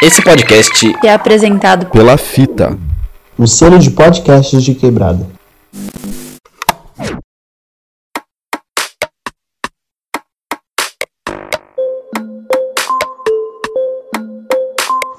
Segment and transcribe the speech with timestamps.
[0.00, 2.78] Esse podcast é apresentado pela Fita,
[3.36, 5.26] o selo de podcasts de quebrada.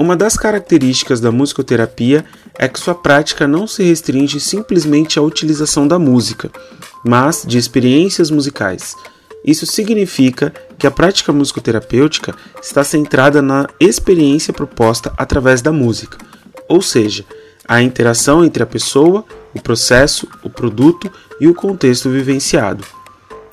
[0.02, 2.24] Uma das características da musicoterapia
[2.58, 6.50] é que sua prática não se restringe simplesmente à utilização da música,
[7.04, 8.96] mas de experiências musicais.
[9.44, 16.18] Isso significa que a prática musicoterapêutica está centrada na experiência proposta através da música,
[16.68, 17.24] ou seja,
[17.68, 21.08] a interação entre a pessoa, o processo, o produto
[21.40, 22.84] e o contexto vivenciado.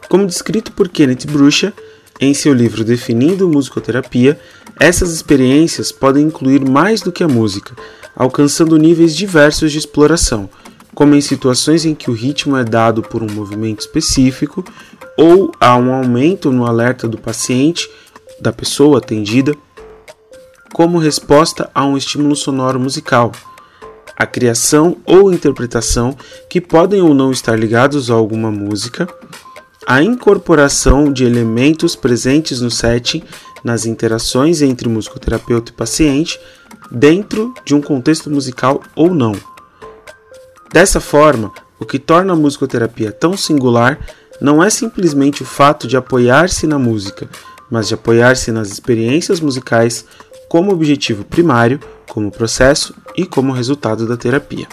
[0.09, 1.72] Como descrito por Kenneth Brucha
[2.20, 4.39] em seu livro Definindo Musicoterapia,
[4.80, 7.75] essas experiências podem incluir mais do que a música,
[8.16, 10.49] alcançando níveis diversos de exploração,
[10.95, 14.63] como em situações em que o ritmo é dado por um movimento específico
[15.17, 17.89] ou há um aumento no alerta do paciente,
[18.39, 19.53] da pessoa atendida,
[20.73, 23.33] como resposta a um estímulo sonoro musical,
[24.16, 26.16] a criação ou interpretação
[26.50, 29.07] que podem ou não estar ligados a alguma música,
[29.85, 33.23] a incorporação de elementos presentes no setting
[33.63, 36.39] nas interações entre musicoterapeuta e paciente
[36.91, 39.33] dentro de um contexto musical ou não.
[40.71, 43.99] Dessa forma, o que torna a musicoterapia tão singular
[44.41, 47.29] não é simplesmente o fato de apoiar-se na música,
[47.69, 50.05] mas de apoiar-se nas experiências musicais
[50.47, 54.67] como objetivo primário, como processo e como resultado da terapia.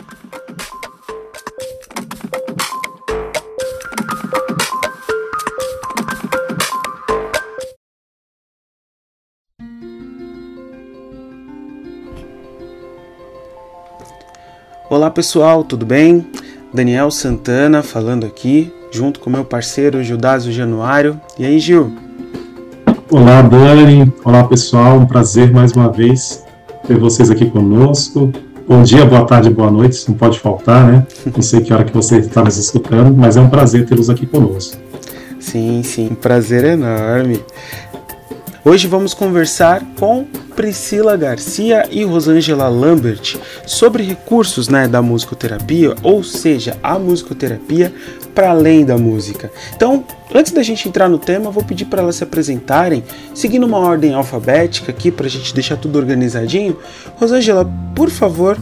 [15.07, 16.27] Olá pessoal, tudo bem?
[16.75, 21.21] Daniel Santana falando aqui, junto com meu parceiro Gildásio Januário.
[21.39, 21.93] E aí, Gil?
[23.09, 24.13] Olá, Dani.
[24.25, 24.99] Olá, pessoal.
[24.99, 26.45] Um prazer mais uma vez
[26.89, 28.33] ter vocês aqui conosco.
[28.67, 30.05] Bom dia, boa tarde, boa noite.
[30.09, 31.07] Não pode faltar, né?
[31.33, 34.27] Não sei que hora que você está nos escutando, mas é um prazer tê-los aqui
[34.27, 34.77] conosco.
[35.39, 37.45] Sim, sim, um prazer enorme.
[38.69, 40.25] Hoje vamos conversar com
[40.57, 47.95] Priscila Garcia e Rosângela Lambert sobre recursos né, da musicoterapia, ou seja, a musicoterapia
[48.35, 49.53] para além da música.
[49.73, 53.79] Então, antes da gente entrar no tema, vou pedir para elas se apresentarem, seguindo uma
[53.79, 56.77] ordem alfabética aqui para a gente deixar tudo organizadinho.
[57.21, 58.59] Rosângela, por favor,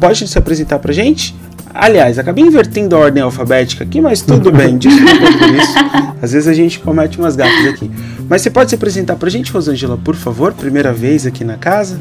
[0.00, 1.32] pode se apresentar para gente?
[1.72, 5.74] Aliás, acabei invertendo a ordem alfabética aqui, mas tudo bem, desculpa por isso.
[6.20, 7.90] Às vezes a gente comete umas gafas aqui.
[8.28, 10.52] Mas você pode se apresentar para a gente, Rosângela, por favor?
[10.52, 12.00] Primeira vez aqui na casa?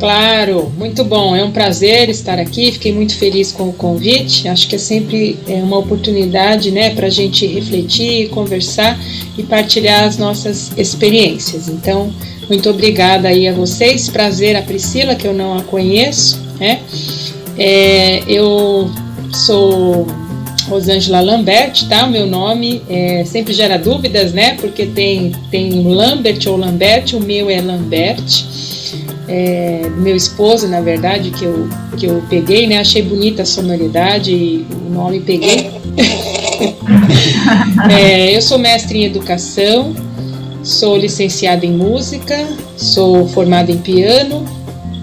[0.00, 1.36] Claro, muito bom.
[1.36, 2.72] É um prazer estar aqui.
[2.72, 4.48] Fiquei muito feliz com o convite.
[4.48, 8.98] Acho que é sempre é, uma oportunidade, né, para a gente refletir, conversar
[9.36, 11.68] e partilhar as nossas experiências.
[11.68, 12.10] Então,
[12.48, 14.08] muito obrigada aí a vocês.
[14.08, 16.80] Prazer a Priscila, que eu não a conheço, né?
[17.60, 18.90] É, eu
[19.34, 20.06] sou
[20.66, 22.06] Rosângela Lambert, tá?
[22.06, 24.54] O meu nome é, sempre gera dúvidas, né?
[24.54, 28.24] Porque tem, tem Lambert ou Lambert, o meu é Lambert
[29.30, 32.78] é, meu esposo, na verdade, que eu, que eu peguei, né?
[32.78, 35.70] Achei bonita a sonoridade e o nome peguei.
[37.88, 39.94] é, eu sou mestre em educação,
[40.64, 42.44] sou licenciada em música,
[42.76, 44.44] sou formada em piano,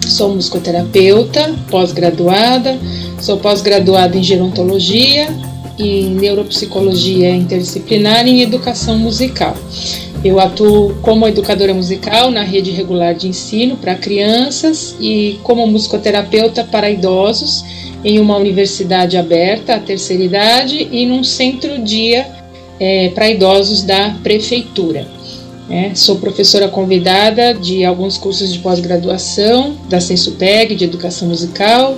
[0.09, 2.77] sou musicoterapeuta, pós-graduada,
[3.19, 5.27] sou pós-graduada em gerontologia
[5.77, 9.55] e neuropsicologia interdisciplinar e em educação musical.
[10.23, 16.63] Eu atuo como educadora musical na rede regular de ensino para crianças e como musicoterapeuta
[16.63, 17.63] para idosos
[18.03, 22.27] em uma universidade aberta à terceira idade e num centro-dia
[22.79, 25.16] é, para idosos da prefeitura.
[25.69, 31.97] É, sou professora convidada de alguns cursos de pós-graduação da Sensupeg, de educação musical,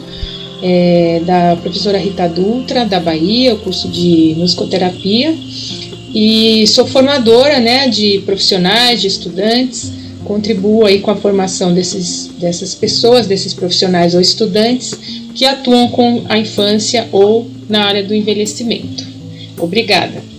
[0.62, 5.36] é, da professora Rita Dutra, da Bahia, o curso de musicoterapia
[6.14, 9.92] e sou formadora né, de profissionais, de estudantes,
[10.26, 14.94] contribuo aí com a formação desses, dessas pessoas, desses profissionais ou estudantes
[15.36, 19.06] que atuam com a infância ou na área do envelhecimento.
[19.58, 20.39] Obrigada.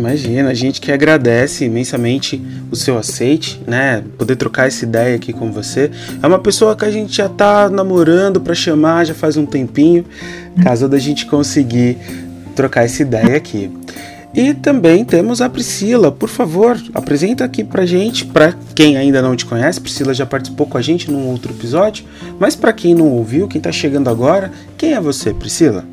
[0.00, 4.02] Imagina, a gente que agradece imensamente o seu aceite, né?
[4.16, 5.90] Poder trocar essa ideia aqui com você.
[6.22, 10.06] É uma pessoa que a gente já tá namorando para chamar já faz um tempinho.
[10.64, 11.98] Caso da gente conseguir
[12.56, 13.70] trocar essa ideia aqui.
[14.32, 19.36] E também temos a Priscila, por favor, apresenta aqui pra gente, pra quem ainda não
[19.36, 22.04] te conhece, Priscila já participou com a gente num outro episódio,
[22.38, 25.84] mas para quem não ouviu, quem tá chegando agora, quem é você, Priscila?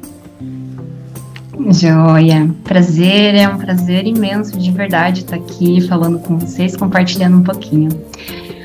[1.59, 7.43] Joia, prazer, é um prazer imenso de verdade estar aqui falando com vocês, compartilhando um
[7.43, 7.89] pouquinho.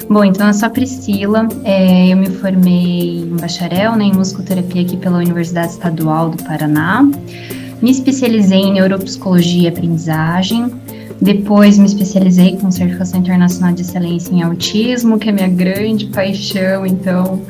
[0.09, 4.83] Bom, então eu sou a Priscila, é, eu me formei em bacharel né, em musicoterapia
[4.83, 7.03] aqui pela Universidade Estadual do Paraná.
[7.81, 10.71] Me especializei em neuropsicologia e aprendizagem.
[11.21, 16.85] Depois me especializei com certificação internacional de excelência em autismo, que é minha grande paixão.
[16.85, 17.43] Então,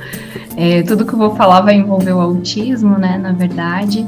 [0.56, 3.18] é, tudo que eu vou falar vai envolver o autismo, né?
[3.18, 4.06] Na verdade.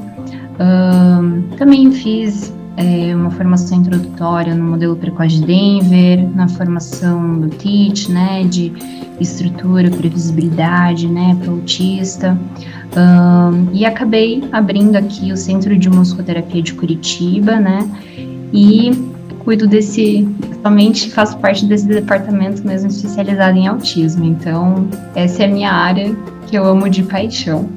[1.56, 8.10] Também fiz é, uma formação introdutória no modelo precoce de Denver, na formação do TEACH,
[8.10, 8.72] né, de
[9.20, 12.36] estrutura, previsibilidade, né, para autista.
[12.96, 17.88] Um, e acabei abrindo aqui o Centro de Musicoterapia de Curitiba, né?
[18.52, 18.92] E
[19.44, 20.26] cuido desse,
[20.62, 24.24] somente faço parte desse departamento mesmo especializado em autismo.
[24.24, 26.16] Então, essa é a minha área
[26.46, 27.68] que eu amo de paixão.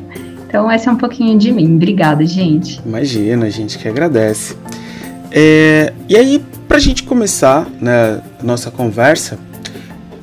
[0.48, 1.76] Então, essa é um pouquinho de mim.
[1.76, 2.82] Obrigada, gente.
[2.86, 4.56] Imagina, a gente que agradece.
[5.30, 9.38] É, e aí, para a gente começar né, nossa conversa,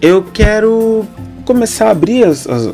[0.00, 1.06] eu quero
[1.44, 2.72] começar a abrir as, as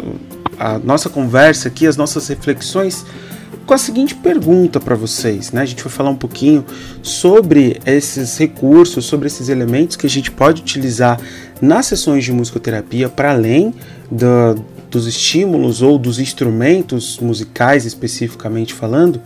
[0.60, 3.06] a nossa conversa aqui, as nossas reflexões,
[3.66, 5.62] com a seguinte pergunta para vocês, né?
[5.62, 6.64] A gente vai falar um pouquinho
[7.02, 11.18] sobre esses recursos, sobre esses elementos que a gente pode utilizar
[11.62, 13.72] nas sessões de musicoterapia para além
[14.10, 14.54] da,
[14.90, 19.22] dos estímulos ou dos instrumentos musicais especificamente falando,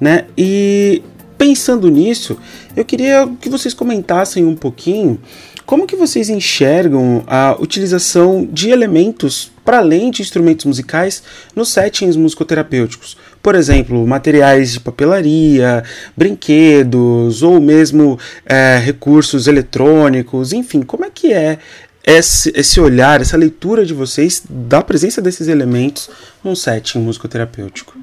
[0.00, 0.26] né?
[0.36, 1.02] E
[1.38, 2.36] pensando nisso,
[2.76, 5.18] eu queria que vocês comentassem um pouquinho
[5.66, 11.24] como que vocês enxergam a utilização de elementos para além de instrumentos musicais
[11.56, 13.16] nos settings musicoterapêuticos?
[13.42, 15.82] Por exemplo, materiais de papelaria,
[16.16, 21.58] brinquedos ou mesmo é, recursos eletrônicos, enfim, como é que é
[22.06, 26.08] esse, esse olhar, essa leitura de vocês da presença desses elementos
[26.44, 27.98] num setting musicoterapêutico?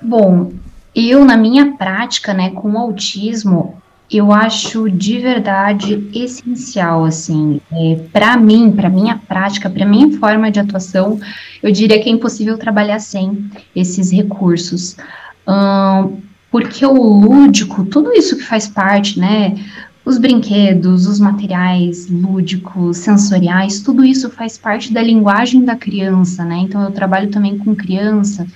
[0.00, 0.52] Bom,
[0.94, 7.96] eu na minha prática, né, com o autismo, eu acho de verdade essencial, assim, é,
[8.10, 11.20] para mim, para minha prática, para minha forma de atuação,
[11.62, 14.96] eu diria que é impossível trabalhar sem esses recursos,
[16.50, 19.56] porque o lúdico, tudo isso que faz parte, né,
[20.08, 26.60] os brinquedos, os materiais lúdicos, sensoriais, tudo isso faz parte da linguagem da criança, né?
[26.60, 28.46] Então eu trabalho também com criança,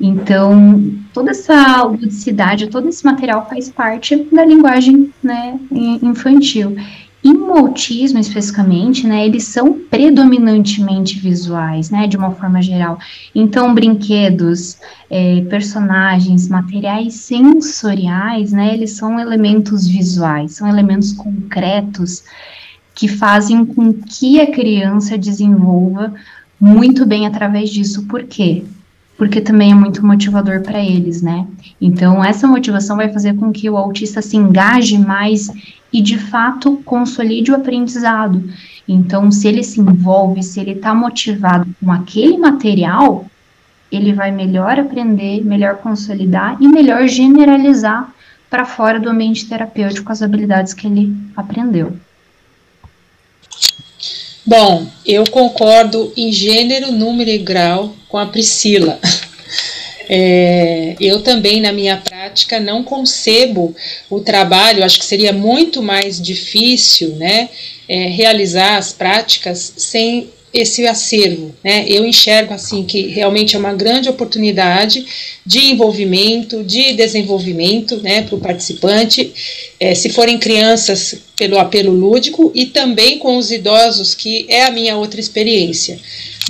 [0.00, 6.74] então, toda essa ludicidade, todo esse material faz parte da linguagem né, infantil.
[7.22, 12.98] E no autismo, especificamente, né, eles são predominantemente visuais, né, de uma forma geral.
[13.34, 14.78] Então, brinquedos,
[15.10, 22.22] é, personagens, materiais sensoriais, né, eles são elementos visuais, são elementos concretos
[22.94, 26.14] que fazem com que a criança desenvolva
[26.60, 28.06] muito bem através disso.
[28.06, 28.64] Por quê?
[29.18, 31.44] Porque também é muito motivador para eles, né?
[31.80, 35.50] Então, essa motivação vai fazer com que o autista se engaje mais
[35.92, 38.48] e, de fato, consolide o aprendizado.
[38.86, 43.26] Então, se ele se envolve, se ele está motivado com aquele material,
[43.90, 48.12] ele vai melhor aprender, melhor consolidar e melhor generalizar
[48.48, 51.92] para fora do ambiente terapêutico as habilidades que ele aprendeu.
[54.48, 58.98] Bom, eu concordo em gênero, número e grau com a Priscila.
[60.10, 63.76] É, eu também, na minha prática, não concebo
[64.08, 67.50] o trabalho, acho que seria muito mais difícil né,
[67.86, 71.84] é, realizar as práticas sem esse acervo, né?
[71.86, 75.04] Eu enxergo assim que realmente é uma grande oportunidade
[75.44, 79.32] de envolvimento, de desenvolvimento, né, para o participante,
[79.78, 84.70] é, se forem crianças pelo apelo lúdico e também com os idosos, que é a
[84.70, 85.98] minha outra experiência.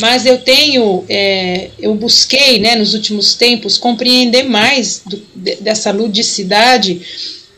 [0.00, 5.20] Mas eu tenho, é, eu busquei, né, nos últimos tempos compreender mais do,
[5.60, 7.00] dessa ludicidade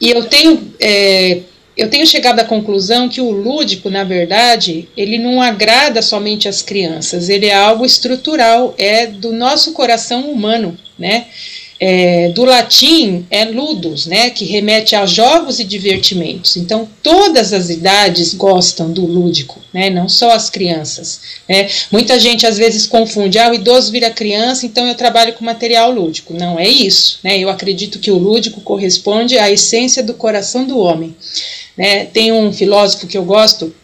[0.01, 1.41] e eu tenho é,
[1.81, 6.61] eu tenho chegado à conclusão que o lúdico, na verdade, ele não agrada somente as
[6.61, 11.27] crianças, ele é algo estrutural, é do nosso coração humano, né?
[11.83, 16.59] É, do latim é ludus, né, que remete a jogos e divertimentos.
[16.59, 21.21] Então, todas as idades gostam do lúdico, né, não só as crianças.
[21.49, 21.71] Né.
[21.91, 25.91] Muita gente às vezes confunde, ah, o idoso vira criança, então eu trabalho com material
[25.91, 26.35] lúdico.
[26.35, 27.19] Não é isso.
[27.25, 31.17] Né, eu acredito que o lúdico corresponde à essência do coração do homem.
[31.77, 32.05] Né?
[32.05, 33.75] Tem um filósofo que eu gosto,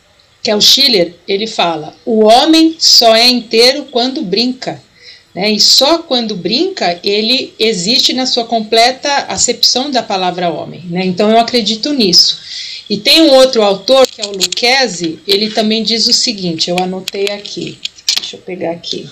[0.43, 4.83] que é o Schiller, ele fala: o homem só é inteiro quando brinca.
[5.37, 5.53] Né?
[5.53, 10.83] E só quando brinca ele existe na sua completa acepção da palavra homem.
[10.87, 11.05] Né?
[11.05, 12.41] Então eu acredito nisso.
[12.89, 16.79] E tem um outro autor, que é o Lucchesi, ele também diz o seguinte: eu
[16.79, 17.79] anotei aqui,
[18.17, 19.11] deixa eu pegar aqui.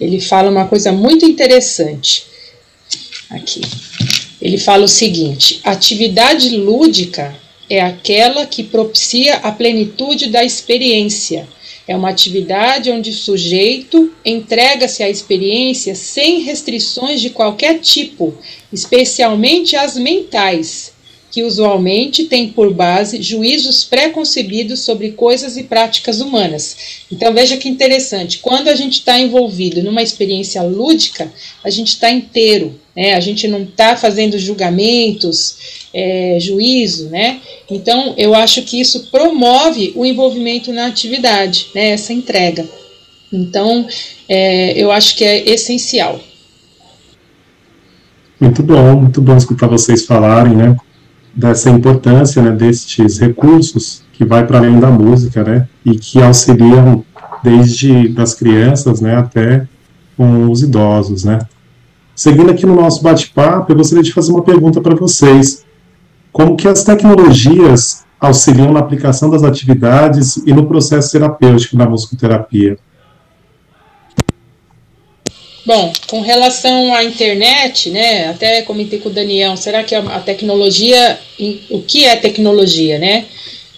[0.00, 2.24] Ele fala uma coisa muito interessante.
[3.30, 3.60] Aqui.
[4.42, 7.36] Ele fala o seguinte: atividade lúdica
[7.70, 11.46] é aquela que propicia a plenitude da experiência.
[11.86, 18.34] É uma atividade onde o sujeito entrega-se à experiência sem restrições de qualquer tipo,
[18.72, 20.93] especialmente as mentais,
[21.34, 27.04] que usualmente têm por base juízos preconcebidos sobre coisas e práticas humanas.
[27.10, 31.28] Então veja que interessante, quando a gente está envolvido numa experiência lúdica,
[31.64, 33.14] a gente está inteiro, né?
[33.14, 37.40] a gente não está fazendo julgamentos, é, juízo, né?
[37.68, 41.88] Então eu acho que isso promove o envolvimento na atividade, né?
[41.88, 42.64] essa entrega.
[43.32, 43.88] Então
[44.28, 46.20] é, eu acho que é essencial.
[48.38, 50.76] Muito bom, muito bom escutar vocês falarem, né?
[51.34, 57.04] Dessa importância né, destes recursos que vai para além da música, né, e que auxiliam
[57.42, 59.66] desde das crianças, né, até
[60.16, 61.40] com os idosos, né.
[62.14, 65.64] Seguindo aqui no nosso bate-papo, eu gostaria de fazer uma pergunta para vocês.
[66.32, 72.78] Como que as tecnologias auxiliam na aplicação das atividades e no processo terapêutico na musicoterapia?
[75.66, 81.18] Bom, com relação à internet, né, até comentei com o Daniel, será que a, tecnologia,
[81.70, 83.24] o que é tecnologia, né?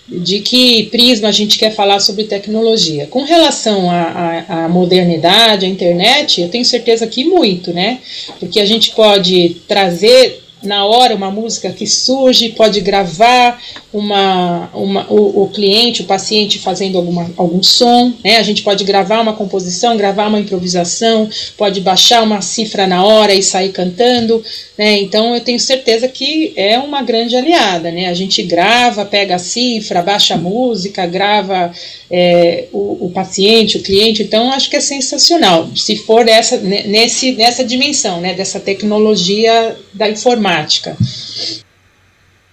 [0.09, 3.07] De que prisma a gente quer falar sobre tecnologia?
[3.07, 7.99] Com relação à modernidade, à internet, eu tenho certeza que muito, né?
[8.39, 13.61] Porque a gente pode trazer na hora uma música que surge, pode gravar
[13.93, 18.39] uma, uma o, o, cliente, o paciente fazendo alguma, algum som, né?
[18.39, 23.35] A gente pode gravar uma composição, gravar uma improvisação, pode baixar uma cifra na hora
[23.35, 24.43] e sair cantando,
[24.77, 24.99] né?
[24.99, 28.09] Então eu tenho certeza que é uma grande aliada, né?
[28.09, 31.71] A gente grava, pega a cifra, baixa a música, grava
[32.11, 37.33] é, o, o, paciente, o cliente, então acho que é sensacional, se for dessa, nesse,
[37.33, 38.35] nessa dimensão, né?
[38.35, 40.09] Dessa tecnologia da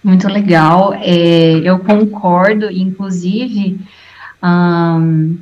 [0.02, 3.80] Muito legal, é, eu concordo, inclusive,
[4.42, 5.38] um,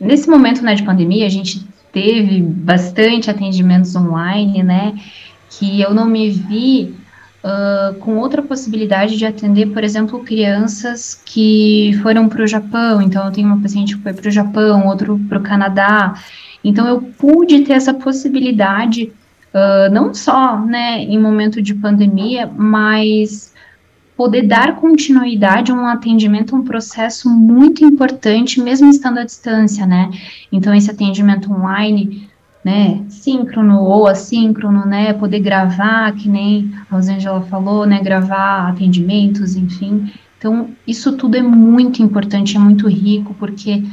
[0.00, 4.98] nesse momento né, de pandemia, a gente teve bastante atendimentos online, né,
[5.50, 6.94] que eu não me vi
[7.44, 13.26] uh, com outra possibilidade de atender, por exemplo, crianças que foram para o Japão, então
[13.26, 16.14] eu tenho uma paciente que foi para o Japão, outro para o Canadá,
[16.62, 19.12] então eu pude ter essa possibilidade,
[19.54, 23.54] uh, não só, né, em momento de pandemia, mas
[24.16, 30.10] poder dar continuidade a um atendimento, um processo muito importante, mesmo estando à distância, né?
[30.50, 32.28] Então, esse atendimento online,
[32.64, 39.54] né, síncrono ou assíncrono, né, poder gravar, que nem a Rosângela falou, né, gravar atendimentos,
[39.54, 40.12] enfim.
[40.36, 43.84] Então, isso tudo é muito importante, é muito rico, porque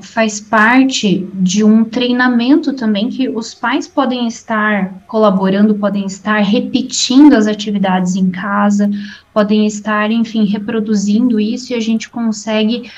[0.00, 7.34] faz parte de um treinamento também que os pais podem estar colaborando, podem estar repetindo
[7.34, 8.90] as atividades em casa,
[9.32, 12.90] podem estar, enfim, reproduzindo isso e a gente consegue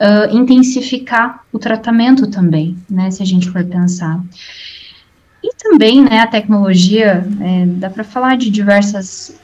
[0.00, 4.20] uh, intensificar o tratamento também, né, se a gente for pensar.
[5.44, 9.38] E também, né, a tecnologia, é, dá para falar de diversas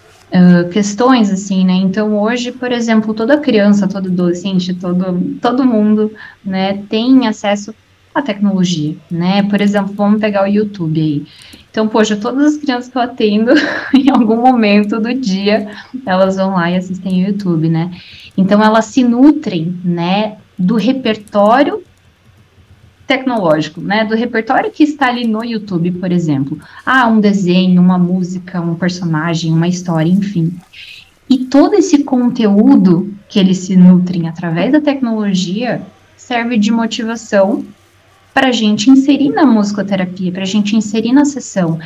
[0.73, 1.75] questões, assim, né?
[1.75, 6.13] Então, hoje, por exemplo, toda criança, todo adolescente, todo, todo mundo,
[6.45, 7.75] né, tem acesso
[8.15, 9.43] à tecnologia, né?
[9.45, 11.27] Por exemplo, vamos pegar o YouTube aí.
[11.71, 13.53] Então, poxa, todas as crianças que eu atendo,
[13.95, 15.69] em algum momento do dia,
[16.05, 17.91] elas vão lá e assistem o YouTube, né?
[18.37, 21.83] Então, elas se nutrem, né, do repertório
[23.07, 26.59] tecnológico, né, do repertório que está ali no YouTube, por exemplo.
[26.85, 30.53] Ah, um desenho, uma música, um personagem, uma história, enfim.
[31.29, 35.83] E todo esse conteúdo que eles se nutrem através da tecnologia
[36.17, 37.65] serve de motivação
[38.35, 41.79] para a gente inserir na musicoterapia, para a gente inserir na sessão.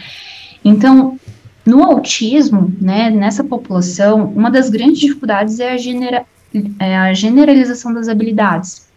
[0.64, 1.18] Então,
[1.64, 6.24] no autismo, né, nessa população, uma das grandes dificuldades é a, genera
[6.80, 8.89] é a generalização das habilidades.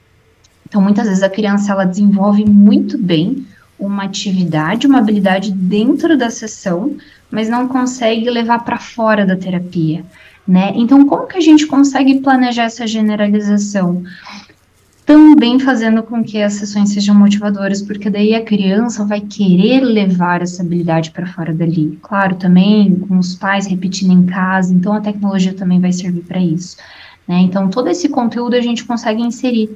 [0.74, 3.46] Então, muitas vezes a criança ela desenvolve muito bem
[3.77, 6.98] uma atividade, uma habilidade dentro da sessão,
[7.30, 10.03] mas não consegue levar para fora da terapia,
[10.48, 10.74] né?
[10.74, 14.03] Então, como que a gente consegue planejar essa generalização?
[15.06, 20.42] Também fazendo com que as sessões sejam motivadoras, porque daí a criança vai querer levar
[20.42, 22.00] essa habilidade para fora dali.
[22.01, 26.39] Claro, também com os pais repetindo em casa, então a tecnologia também vai servir para
[26.39, 26.77] isso
[27.27, 27.39] né?
[27.39, 29.70] Então, todo esse conteúdo a gente consegue inserir.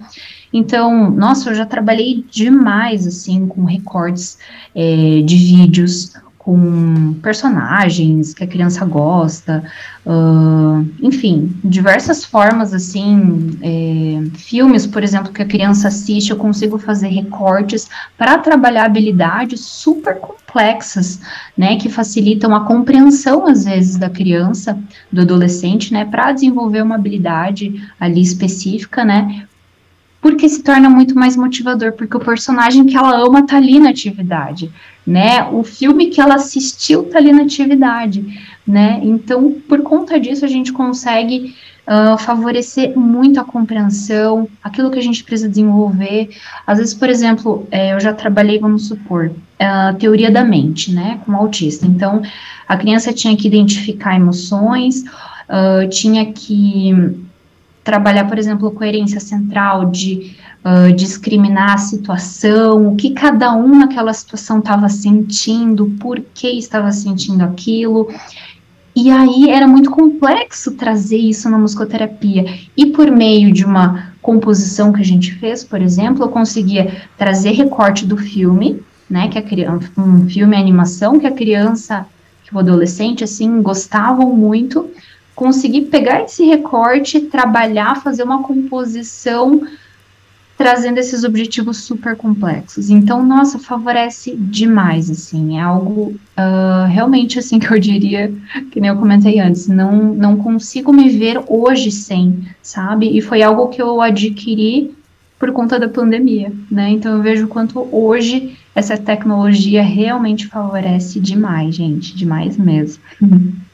[0.52, 4.38] Então, nossa, eu já trabalhei demais, assim, com recortes
[4.76, 6.14] é, de vídeos,
[6.48, 9.66] com personagens que a criança gosta,
[10.06, 16.78] uh, enfim, diversas formas, assim, é, filmes, por exemplo, que a criança assiste, eu consigo
[16.78, 21.20] fazer recortes para trabalhar habilidades super complexas,
[21.58, 24.80] né, que facilitam a compreensão, às vezes, da criança,
[25.12, 29.46] do adolescente, né, para desenvolver uma habilidade ali específica, né,
[30.28, 33.92] porque se torna muito mais motivador, porque o personagem que ela ama tá ali na
[33.92, 34.70] atividade,
[35.06, 35.42] né?
[35.54, 38.26] O filme que ela assistiu tá ali na atividade,
[38.68, 39.00] né?
[39.02, 41.56] Então, por conta disso, a gente consegue
[41.88, 46.30] uh, favorecer muito a compreensão, aquilo que a gente precisa desenvolver.
[46.68, 51.22] Às vezes, por exemplo, é, eu já trabalhei, vamos supor, a teoria da mente, né,
[51.26, 51.88] com autista.
[51.88, 52.22] Então,
[52.68, 55.06] a criança tinha que identificar emoções,
[55.48, 57.27] uh, tinha que
[57.88, 64.12] trabalhar, por exemplo, coerência central, de uh, discriminar a situação, o que cada um naquela
[64.12, 68.10] situação estava sentindo, por que estava sentindo aquilo.
[68.94, 72.60] E aí era muito complexo trazer isso na musicoterapia.
[72.76, 77.52] E por meio de uma composição que a gente fez, por exemplo, eu conseguia trazer
[77.52, 82.06] recorte do filme, né, que a criança, um filme animação que a criança,
[82.44, 84.90] que o adolescente assim gostavam muito,
[85.38, 89.62] conseguir pegar esse recorte, trabalhar, fazer uma composição
[90.58, 92.90] trazendo esses objetivos super complexos.
[92.90, 98.34] Então, nossa, favorece demais, assim, é algo uh, realmente, assim, que eu diria,
[98.72, 103.16] que nem eu comentei antes, não, não consigo me ver hoje sem, sabe?
[103.16, 104.92] E foi algo que eu adquiri
[105.38, 106.90] por conta da pandemia, né?
[106.90, 113.04] Então, eu vejo quanto hoje essa tecnologia realmente favorece demais, gente, demais mesmo.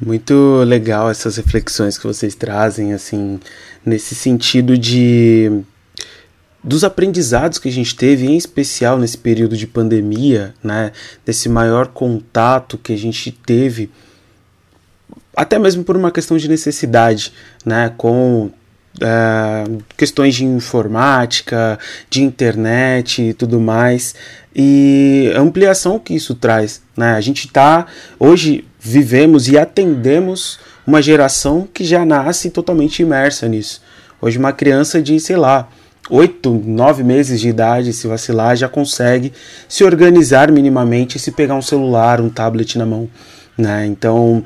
[0.00, 3.38] Muito legal essas reflexões que vocês trazem, assim,
[3.84, 5.62] nesse sentido de
[6.62, 10.92] dos aprendizados que a gente teve, em especial nesse período de pandemia, né,
[11.24, 13.90] desse maior contato que a gente teve,
[15.34, 17.32] até mesmo por uma questão de necessidade,
[17.64, 18.50] né, com
[19.00, 19.64] é,
[19.96, 24.14] questões de informática, de internet e tudo mais,
[24.54, 27.86] e a ampliação que isso traz, né, a gente está
[28.18, 33.82] hoje vivemos e atendemos uma geração que já nasce totalmente imersa nisso.
[34.20, 35.68] Hoje uma criança de, sei lá,
[36.08, 39.32] oito, nove meses de idade, se vacilar, já consegue
[39.68, 43.08] se organizar minimamente se pegar um celular, um tablet na mão.
[43.56, 43.86] Né?
[43.86, 44.42] Então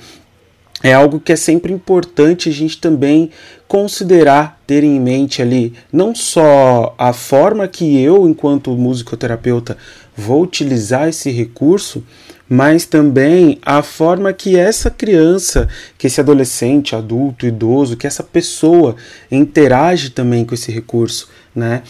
[0.85, 3.31] é algo que é sempre importante a gente também
[3.67, 9.79] considerar, ter em mente ali não só a forma que eu, enquanto musicoterapeuta,
[10.15, 12.05] vou utilizar esse recurso,
[12.47, 15.67] mas também a forma que essa criança,
[15.97, 18.95] que esse adolescente, adulto, idoso, que essa pessoa
[19.33, 21.83] interage também com esse recurso, né?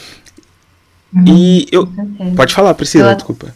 [1.13, 1.89] Uhum, e eu
[2.37, 3.17] pode falar, Priscila, eu...
[3.17, 3.53] desculpa.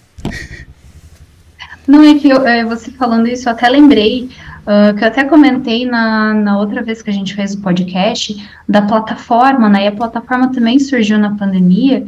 [1.86, 4.28] Não é que eu, é, você falando isso, eu até lembrei
[4.68, 8.36] uh, que eu até comentei na, na outra vez que a gente fez o podcast
[8.68, 9.84] da plataforma, né?
[9.84, 12.04] E a plataforma também surgiu na pandemia.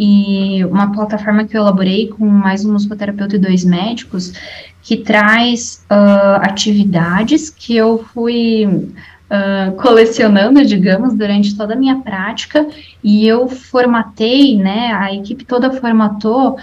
[0.00, 4.32] E uma plataforma que eu elaborei com mais um musicoterapeuta e dois médicos,
[4.80, 12.64] que traz uh, atividades que eu fui uh, colecionando, digamos, durante toda a minha prática,
[13.02, 16.56] e eu formatei, né, a equipe toda formatou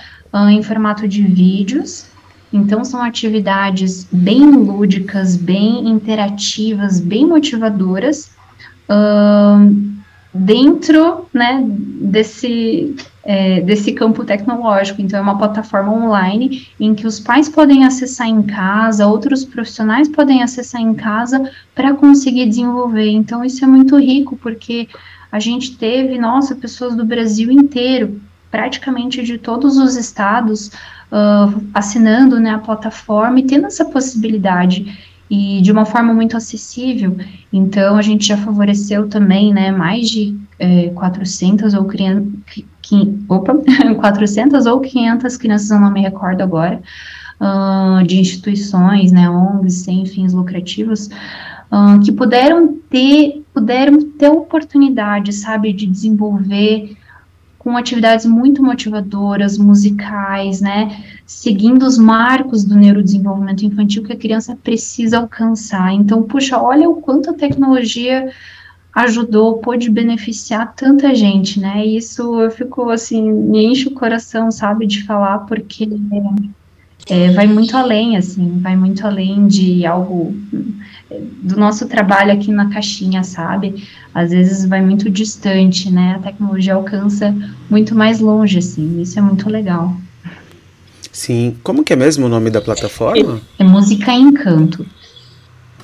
[0.49, 2.09] em formato de vídeos,
[2.51, 8.31] então são atividades bem lúdicas, bem interativas, bem motivadoras,
[10.33, 15.01] dentro, né, desse é, desse campo tecnológico.
[15.01, 20.07] Então, é uma plataforma online em que os pais podem acessar em casa, outros profissionais
[20.07, 23.09] podem acessar em casa para conseguir desenvolver.
[23.09, 24.87] Então, isso é muito rico, porque
[25.31, 30.71] a gente teve, nossa, pessoas do Brasil inteiro, praticamente de todos os estados,
[31.15, 37.17] uh, assinando né, a plataforma e tendo essa possibilidade e de uma forma muito acessível.
[37.51, 42.27] Então, a gente já favoreceu também, né, mais de é, 400 ou crianças,
[43.27, 43.55] opa,
[43.99, 46.81] 400 ou 500 crianças, eu não me recordo agora,
[47.41, 51.07] uh, de instituições, né, ONGs sem fins lucrativos,
[51.71, 56.95] uh, que puderam ter, puderam ter oportunidade, sabe, de desenvolver
[57.65, 64.55] com atividades muito motivadoras, musicais, né, seguindo os marcos do neurodesenvolvimento infantil que a criança
[64.55, 65.91] precisa alcançar.
[65.91, 68.31] Então, puxa, olha o quanto a tecnologia
[68.93, 71.83] ajudou, pôde beneficiar tanta gente, né?
[71.83, 75.89] Isso eu fico assim, me enche o coração, sabe, de falar, porque
[77.09, 80.35] é, vai muito além, assim, vai muito além de algo
[81.09, 83.87] do nosso trabalho aqui na caixinha, sabe?
[84.13, 86.15] Às vezes vai muito distante, né?
[86.17, 87.35] A tecnologia alcança
[87.69, 89.95] muito mais longe, assim, isso é muito legal.
[91.11, 93.39] Sim, como que é mesmo o nome da plataforma?
[93.57, 94.85] É Música Encanto.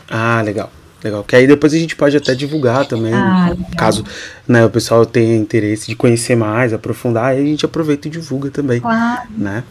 [0.09, 0.71] Ah, legal.
[1.03, 4.05] Legal, que aí depois a gente pode até divulgar também, ah, caso
[4.47, 8.51] né, o pessoal tenha interesse de conhecer mais, aprofundar, aí a gente aproveita e divulga
[8.51, 9.27] também, claro.
[9.35, 9.63] né?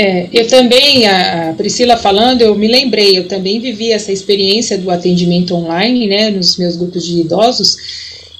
[0.00, 4.92] É, eu também, a Priscila falando, eu me lembrei, eu também vivi essa experiência do
[4.92, 7.76] atendimento online, né, nos meus grupos de idosos,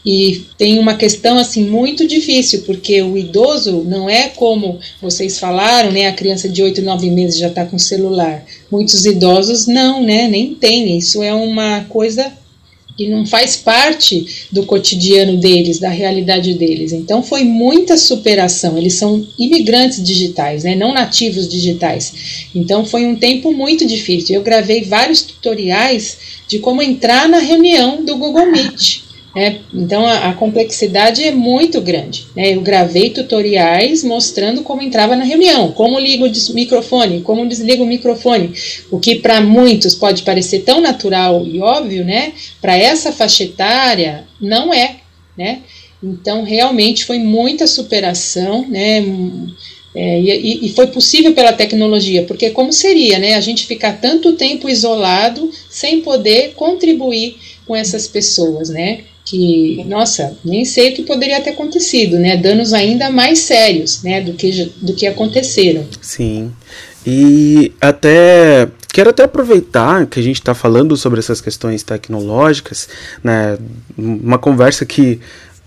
[0.07, 5.91] e tem uma questão assim muito difícil, porque o idoso não é como vocês falaram,
[5.91, 6.07] né?
[6.07, 8.45] A criança de 8, 9 meses já está com celular.
[8.71, 10.29] Muitos idosos não, né?
[10.29, 10.97] Nem tem.
[10.97, 12.33] Isso é uma coisa
[12.99, 16.93] que não faz parte do cotidiano deles, da realidade deles.
[16.93, 18.77] Então foi muita superação.
[18.77, 20.75] Eles são imigrantes digitais, né?
[20.75, 22.49] Não nativos digitais.
[22.53, 24.35] Então foi um tempo muito difícil.
[24.35, 29.08] Eu gravei vários tutoriais de como entrar na reunião do Google Meet.
[29.39, 32.27] É, então a, a, complexidade é muito grande.
[32.35, 32.57] Né?
[32.57, 37.87] Eu gravei tutoriais mostrando como entrava na reunião, como ligo o microfone, como desligo o
[37.87, 38.53] microfone,
[38.91, 42.33] o que para muitos pode parecer tão natural e óbvio, né?
[42.61, 44.97] Para essa faixa etária não é,
[45.37, 45.61] né?
[46.03, 49.05] Então realmente foi muita superação, né?
[49.95, 53.35] É, e, e, foi possível pela tecnologia, porque como seria, né?
[53.35, 59.05] A gente ficar tanto tempo isolado sem poder contribuir com essas pessoas, né?
[59.29, 62.37] Que, nossa, nem sei o que poderia ter acontecido, né?
[62.37, 65.87] Danos ainda mais sérios, né, do que, do que aconteceram.
[66.01, 66.51] Sim.
[67.07, 72.89] E até quero até aproveitar que a gente está falando sobre essas questões tecnológicas,
[73.23, 73.59] né?
[73.97, 75.21] Uma conversa que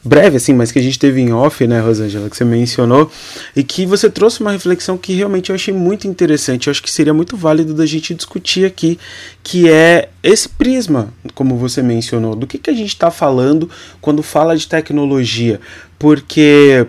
[0.04, 3.12] breve, assim, mas que a gente teve em off, né, Rosângela, que você mencionou,
[3.56, 6.90] e que você trouxe uma reflexão que realmente eu achei muito interessante, eu acho que
[6.90, 9.00] seria muito válido da gente discutir aqui,
[9.44, 14.24] que é esse prisma, como você mencionou, do que, que a gente está falando quando
[14.24, 15.60] fala de tecnologia,
[16.00, 16.86] porque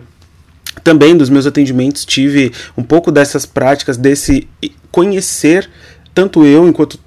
[0.83, 4.48] também dos meus atendimentos tive um pouco dessas práticas, desse
[4.90, 5.68] conhecer,
[6.14, 6.98] tanto eu enquanto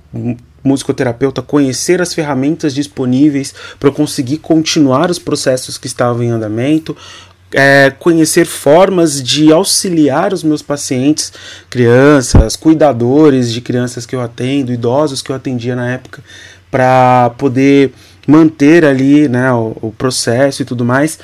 [0.66, 6.98] musicoterapeuta conhecer as ferramentas disponíveis para conseguir continuar os processos que estavam em andamento,
[7.54, 11.32] é, conhecer formas de auxiliar os meus pacientes,
[11.70, 16.24] crianças, cuidadores de crianças que eu atendo, idosos que eu atendia na época,
[16.70, 17.94] para poder
[18.28, 21.20] manter ali né, o, o processo e tudo mais.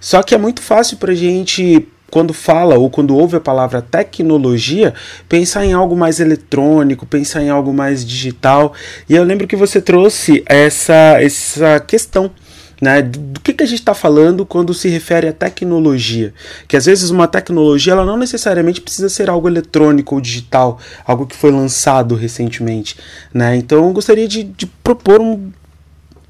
[0.00, 3.82] Só que é muito fácil para a gente quando fala ou quando ouve a palavra
[3.82, 4.94] tecnologia,
[5.28, 8.72] pensar em algo mais eletrônico, pensar em algo mais digital.
[9.08, 12.30] E eu lembro que você trouxe essa, essa questão.
[12.78, 16.34] Né, do que, que a gente está falando quando se refere à tecnologia?
[16.68, 21.26] Que às vezes uma tecnologia ela não necessariamente precisa ser algo eletrônico ou digital, algo
[21.26, 22.94] que foi lançado recentemente.
[23.32, 23.56] Né?
[23.56, 25.50] Então eu gostaria de, de propor um,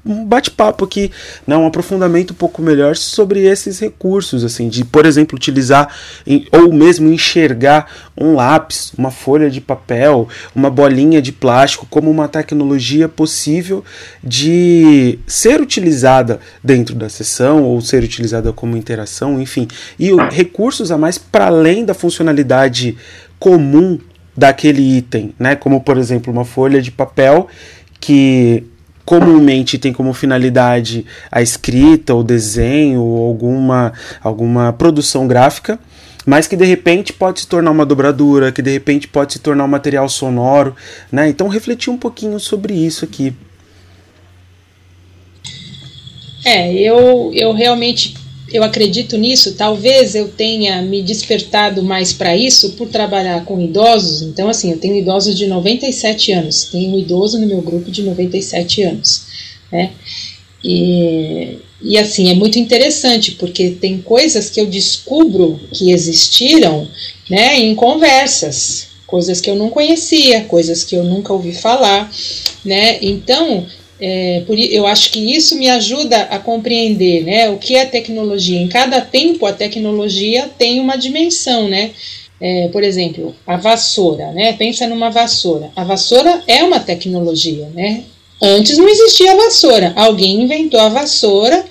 [0.07, 1.11] um bate-papo aqui,
[1.45, 5.93] né, um aprofundamento um pouco melhor sobre esses recursos, assim, de, por exemplo, utilizar
[6.25, 12.09] em, ou mesmo enxergar um lápis, uma folha de papel, uma bolinha de plástico como
[12.09, 13.83] uma tecnologia possível
[14.23, 19.67] de ser utilizada dentro da sessão ou ser utilizada como interação, enfim,
[19.99, 22.97] e recursos a mais para além da funcionalidade
[23.39, 23.99] comum
[24.35, 27.47] daquele item, né, como por exemplo uma folha de papel
[27.99, 28.63] que
[29.07, 35.79] comumente tem como finalidade a escrita, o desenho ou alguma, alguma produção gráfica,
[36.25, 39.63] mas que de repente pode se tornar uma dobradura, que de repente pode se tornar
[39.63, 40.75] um material sonoro,
[41.09, 41.29] né?
[41.29, 43.33] Então refletir um pouquinho sobre isso aqui.
[46.43, 48.16] É, eu, eu realmente
[48.51, 54.21] eu acredito nisso, talvez eu tenha me despertado mais para isso por trabalhar com idosos.
[54.21, 58.03] Então, assim, eu tenho idosos de 97 anos, tenho um idoso no meu grupo de
[58.03, 59.23] 97 anos,
[59.71, 59.91] né?
[60.63, 66.87] E, e assim, é muito interessante, porque tem coisas que eu descubro que existiram,
[67.29, 72.11] né, em conversas, coisas que eu não conhecia, coisas que eu nunca ouvi falar,
[72.65, 72.97] né?
[73.01, 73.65] Então,
[73.99, 78.59] é, por, eu acho que isso me ajuda a compreender né, o que é tecnologia.
[78.59, 81.91] Em cada tempo, a tecnologia tem uma dimensão, né?
[82.39, 84.53] É, por exemplo, a vassoura, né?
[84.53, 85.71] Pensa numa vassoura.
[85.75, 88.03] A vassoura é uma tecnologia, né?
[88.39, 89.93] Antes não existia a vassoura.
[89.95, 91.65] Alguém inventou a vassoura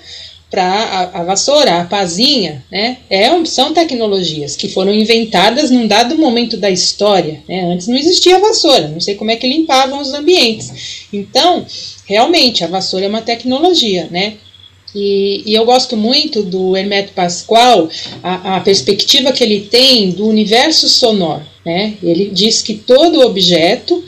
[0.51, 2.97] para a, a, vassoura, a pazinha, né?
[3.09, 7.41] É, são tecnologias que foram inventadas num dado momento da história.
[7.47, 7.61] Né?
[7.71, 8.89] Antes não existia a vassoura.
[8.89, 11.07] Não sei como é que limpavam os ambientes.
[11.13, 11.65] Então
[12.07, 14.35] realmente a vassoura é uma tecnologia, né?
[14.95, 17.89] E, e, eu gosto muito do Hermeto Pascoal,
[18.23, 21.43] a, a, perspectiva que ele tem do universo sonoro.
[21.65, 21.95] Né?
[22.01, 24.01] Ele diz que todo objeto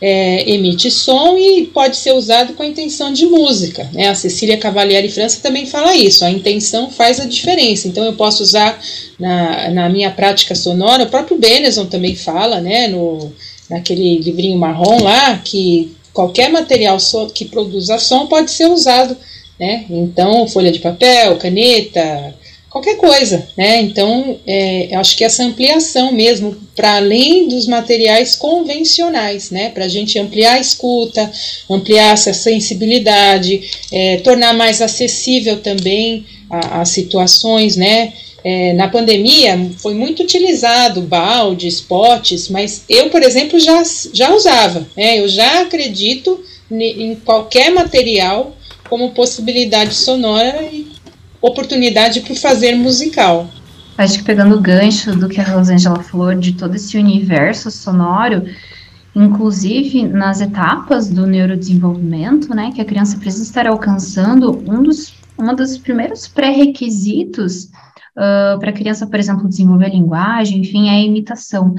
[0.00, 3.88] é, emite som e pode ser usado com a intenção de música.
[3.94, 4.08] Né?
[4.08, 7.88] A Cecília Cavalieri França também fala isso, a intenção faz a diferença.
[7.88, 8.78] Então eu posso usar
[9.18, 13.32] na, na minha prática sonora, o próprio Benezon também fala, né, no,
[13.70, 16.96] naquele livrinho marrom lá, que qualquer material
[17.34, 19.14] que produza som pode ser usado.
[19.60, 19.84] Né?
[19.90, 22.34] Então, folha de papel, caneta,
[22.70, 23.80] qualquer coisa, né?
[23.80, 29.70] Então, é, eu acho que essa ampliação mesmo, para além dos materiais convencionais, né?
[29.70, 31.30] Para a gente ampliar a escuta,
[31.70, 38.12] ampliar essa sensibilidade, é, tornar mais acessível também as situações, né?
[38.48, 43.82] É, na pandemia foi muito utilizado baldes, potes, mas eu, por exemplo, já,
[44.12, 45.18] já usava, né?
[45.18, 48.56] Eu já acredito em qualquer material
[48.88, 50.86] como possibilidade sonora e
[51.42, 53.50] oportunidade para fazer musical.
[53.98, 58.44] Acho que pegando o gancho do que a Rosângela falou de todo esse universo sonoro,
[59.12, 65.52] inclusive nas etapas do neurodesenvolvimento, né, que a criança precisa estar alcançando, um dos, um
[65.52, 67.70] dos primeiros pré-requisitos
[68.16, 71.74] uh, para a criança, por exemplo, desenvolver linguagem, enfim, é a imitação.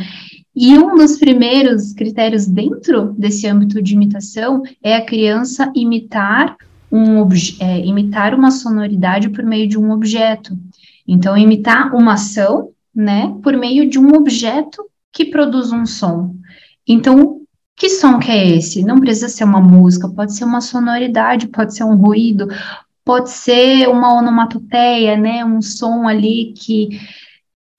[0.55, 6.55] E um dos primeiros critérios dentro desse âmbito de imitação é a criança imitar
[6.91, 7.27] um
[7.59, 10.57] é, imitar uma sonoridade por meio de um objeto.
[11.07, 16.33] Então, imitar uma ação, né, por meio de um objeto que produz um som.
[16.87, 17.41] Então,
[17.75, 18.83] que som que é esse?
[18.83, 22.47] Não precisa ser uma música, pode ser uma sonoridade, pode ser um ruído,
[23.07, 26.99] pode ser uma onomatopeia, né, um som ali que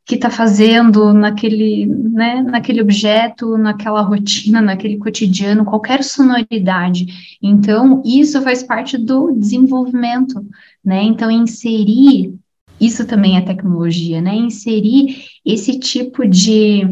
[0.07, 7.37] que está fazendo naquele, né, naquele objeto, naquela rotina, naquele cotidiano, qualquer sonoridade.
[7.43, 10.43] Então, isso faz parte do desenvolvimento,
[10.83, 11.03] né?
[11.03, 12.35] Então, inserir
[12.81, 14.35] isso também é tecnologia, né?
[14.35, 16.85] Inserir esse tipo de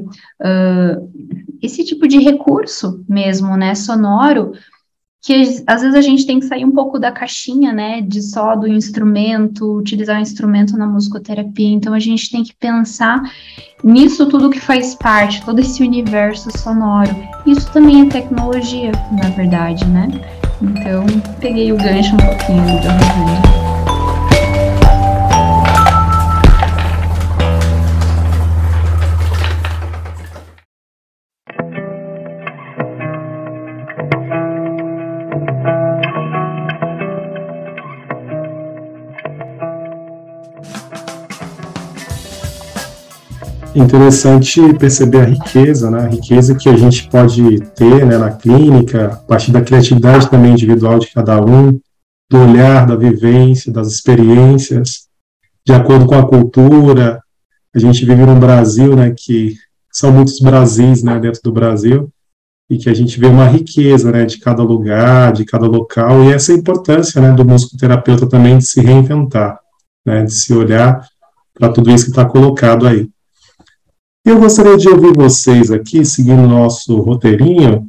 [0.42, 1.11] uh,
[1.62, 3.75] esse tipo de recurso mesmo, né?
[3.75, 4.53] Sonoro
[5.22, 5.35] que
[5.66, 8.68] às vezes a gente tem que sair um pouco da caixinha, né, de só do
[8.68, 11.68] instrumento, utilizar o instrumento na musicoterapia.
[11.68, 13.20] Então a gente tem que pensar
[13.83, 17.14] nisso tudo que faz parte, todo esse universo sonoro.
[17.44, 20.09] Isso também é tecnologia, na verdade, né?
[20.62, 21.05] Então
[21.40, 23.75] peguei o gancho um pouquinho da Rosângela.
[43.78, 46.00] Interessante perceber a riqueza, né?
[46.00, 50.52] a riqueza que a gente pode ter né, na clínica, a partir da criatividade também
[50.52, 51.78] individual de cada um,
[52.30, 55.06] do olhar, da vivência, das experiências,
[55.64, 57.20] de acordo com a cultura.
[57.74, 59.54] A gente vive num Brasil, né, que
[59.92, 62.08] são muitos Brasis, né, dentro do Brasil,
[62.70, 66.32] e que a gente vê uma riqueza, né, de cada lugar, de cada local, e
[66.32, 69.58] essa importância, né, do musicoterapeuta também de se reinventar,
[70.04, 71.06] né, de se olhar
[71.54, 73.08] para tudo isso que está colocado aí.
[74.26, 77.86] Eu gostaria de ouvir vocês aqui, seguindo o nosso roteirinho,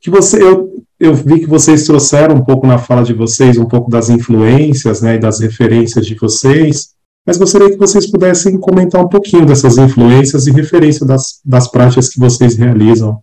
[0.00, 3.64] que você, eu, eu vi que vocês trouxeram um pouco na fala de vocês, um
[3.64, 6.88] pouco das influências né, e das referências de vocês,
[7.24, 12.08] mas gostaria que vocês pudessem comentar um pouquinho dessas influências e referência das, das práticas
[12.08, 13.22] que vocês realizam.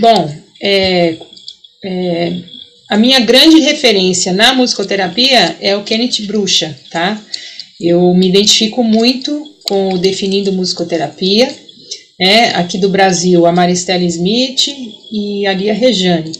[0.00, 1.18] Bom, é,
[1.84, 2.42] é,
[2.88, 7.20] a minha grande referência na musicoterapia é o Kenneth Bruxa, tá?
[7.80, 11.48] Eu me identifico muito com o Definindo Musicoterapia,
[12.18, 14.68] né, aqui do Brasil, a Maristela Smith
[15.12, 16.32] e a Lia Rejane,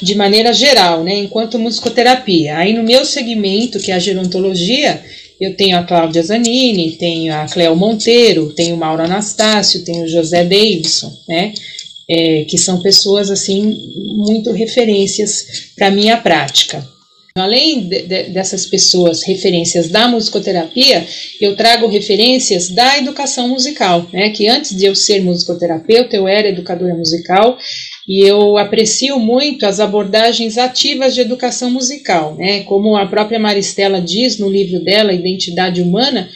[0.00, 2.56] de maneira geral, né, enquanto musicoterapia.
[2.56, 5.02] Aí no meu segmento, que é a gerontologia,
[5.38, 10.08] eu tenho a Cláudia Zanini, tenho a Cleo Monteiro, tenho o Mauro Anastácio, tenho o
[10.08, 11.52] José Davidson, né,
[12.08, 13.76] é, que são pessoas, assim,
[14.16, 16.86] muito referências para a minha prática.
[17.34, 21.06] Além de, de, dessas pessoas, referências da musicoterapia,
[21.40, 24.28] eu trago referências da educação musical, né?
[24.30, 27.56] Que antes de eu ser musicoterapeuta, eu era educadora musical
[28.06, 32.64] e eu aprecio muito as abordagens ativas de educação musical, né?
[32.64, 36.28] Como a própria Maristela diz no livro dela, Identidade Humana,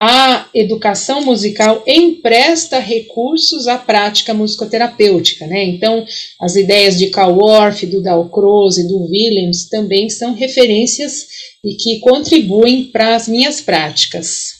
[0.00, 5.64] a educação musical empresta recursos à prática musicoterapêutica, né?
[5.64, 6.04] Então,
[6.40, 11.26] as ideias de Karl Orff, do Dalcroze, do Willems também são referências
[11.64, 14.58] e que contribuem para as minhas práticas.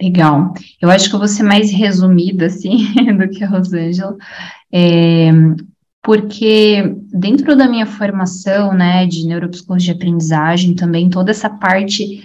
[0.00, 0.52] Legal.
[0.80, 2.76] Eu acho que eu vou ser mais resumida, assim,
[3.18, 4.16] do que a Rosângela,
[4.72, 5.30] é,
[6.02, 12.22] porque dentro da minha formação, né, de neuropsicologia de aprendizagem, também toda essa parte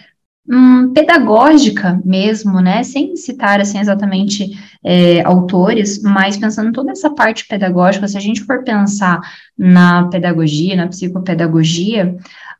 [0.49, 2.83] hum, pedagógica mesmo, né?
[2.83, 4.51] Sem citar assim exatamente
[4.83, 9.19] é, autores, mas pensando toda essa parte pedagógica, se a gente for pensar
[9.57, 12.15] na pedagogia, na psicopedagogia,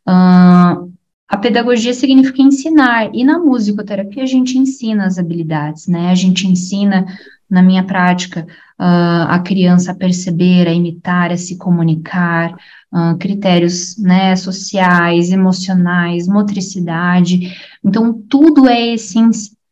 [0.07, 0.91] uh,
[1.27, 6.09] a pedagogia significa ensinar, e na musicoterapia a gente ensina as habilidades, né?
[6.11, 7.05] A gente ensina,
[7.49, 8.47] na minha prática,
[8.79, 12.55] uh, a criança a perceber, a imitar, a se comunicar,
[12.95, 17.53] uh, critérios né, sociais, emocionais, motricidade.
[17.83, 19.19] Então, tudo é esse,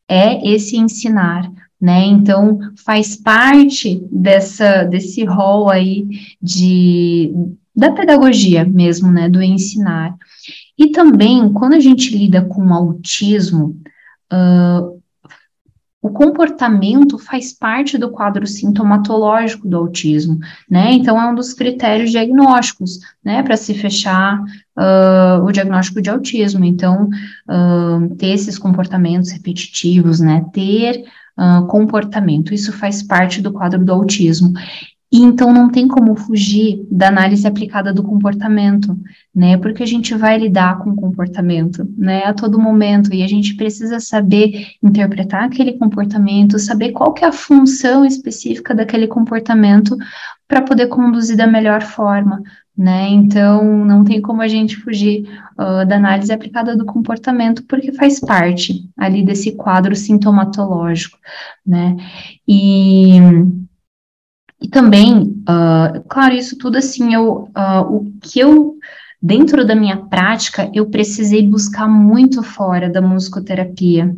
[0.09, 1.49] é esse ensinar.
[1.79, 2.05] Né?
[2.05, 6.07] Então, faz parte dessa, desse rol aí
[6.41, 7.33] de,
[7.75, 10.15] da pedagogia mesmo, né, do ensinar.
[10.77, 13.77] E também, quando a gente lida com autismo,
[14.31, 15.02] uh,
[16.03, 20.37] o comportamento faz parte do quadro sintomatológico do autismo,
[20.69, 20.91] né?
[20.91, 24.37] Então, é um dos critérios diagnósticos, né, para se fechar
[24.77, 26.65] uh, o diagnóstico de autismo.
[26.65, 27.09] Então,
[27.47, 31.05] uh, ter esses comportamentos repetitivos, né, ter
[31.39, 34.51] uh, comportamento, isso faz parte do quadro do autismo.
[35.13, 38.97] E então não tem como fugir da análise aplicada do comportamento,
[39.33, 39.55] né?
[39.57, 42.23] Porque a gente vai lidar com o comportamento, né?
[42.23, 47.27] A todo momento e a gente precisa saber interpretar aquele comportamento, saber qual que é
[47.27, 49.95] a função específica daquele comportamento
[50.47, 52.41] para poder conduzir da melhor forma,
[52.75, 53.07] né?
[53.09, 58.19] Então não tem como a gente fugir uh, da análise aplicada do comportamento porque faz
[58.19, 61.19] parte ali desse quadro sintomatológico,
[61.63, 61.95] né?
[62.47, 63.19] E
[64.63, 68.77] e também, uh, claro, isso tudo assim, eu, uh, o que eu,
[69.21, 74.15] dentro da minha prática, eu precisei buscar muito fora da musicoterapia.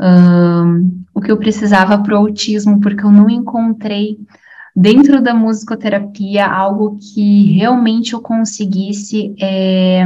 [0.00, 4.18] Uh, o que eu precisava para o autismo, porque eu não encontrei
[4.74, 10.04] dentro da musicoterapia algo que realmente eu conseguisse é,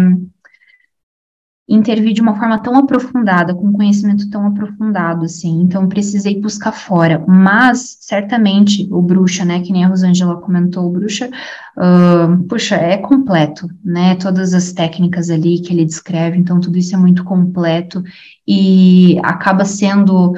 [1.69, 7.23] intervir de uma forma tão aprofundada, com conhecimento tão aprofundado, assim, então precisei buscar fora,
[7.29, 11.29] mas, certamente, o Bruxa, né, que nem a Rosângela comentou, o Bruxa,
[11.77, 16.95] uh, puxa, é completo, né, todas as técnicas ali que ele descreve, então tudo isso
[16.95, 18.03] é muito completo,
[18.47, 20.33] e acaba sendo...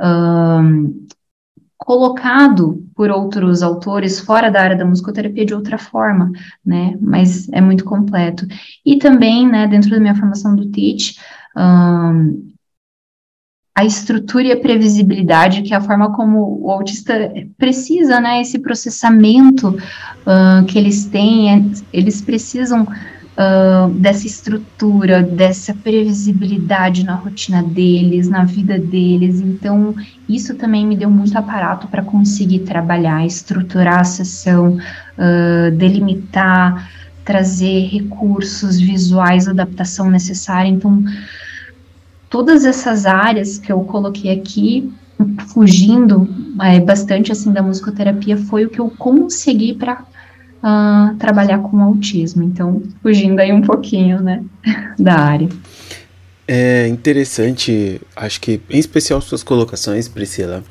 [0.00, 1.09] Uh,
[1.90, 6.30] colocado por outros autores fora da área da musicoterapia de outra forma,
[6.64, 8.46] né, mas é muito completo.
[8.86, 11.18] E também, né, dentro da minha formação do TEACH,
[11.56, 12.48] um,
[13.76, 17.12] a estrutura e a previsibilidade, que é a forma como o autista
[17.58, 22.86] precisa, né, esse processamento uh, que eles têm, eles precisam
[23.94, 29.40] dessa estrutura, dessa previsibilidade na rotina deles, na vida deles.
[29.40, 29.94] Então,
[30.28, 36.90] isso também me deu muito aparato para conseguir trabalhar, estruturar a sessão, uh, delimitar,
[37.24, 40.68] trazer recursos visuais, adaptação necessária.
[40.68, 41.02] Então,
[42.28, 44.92] todas essas áreas que eu coloquei aqui,
[45.48, 46.28] fugindo
[46.62, 50.04] é, bastante assim da musicoterapia, foi o que eu consegui para
[50.62, 52.42] uh, trabalhar com autismo.
[52.42, 54.42] Então, fugindo aí um pouquinho, né,
[54.98, 55.48] da área.
[56.46, 60.64] É interessante, acho que em especial suas colocações, Priscila,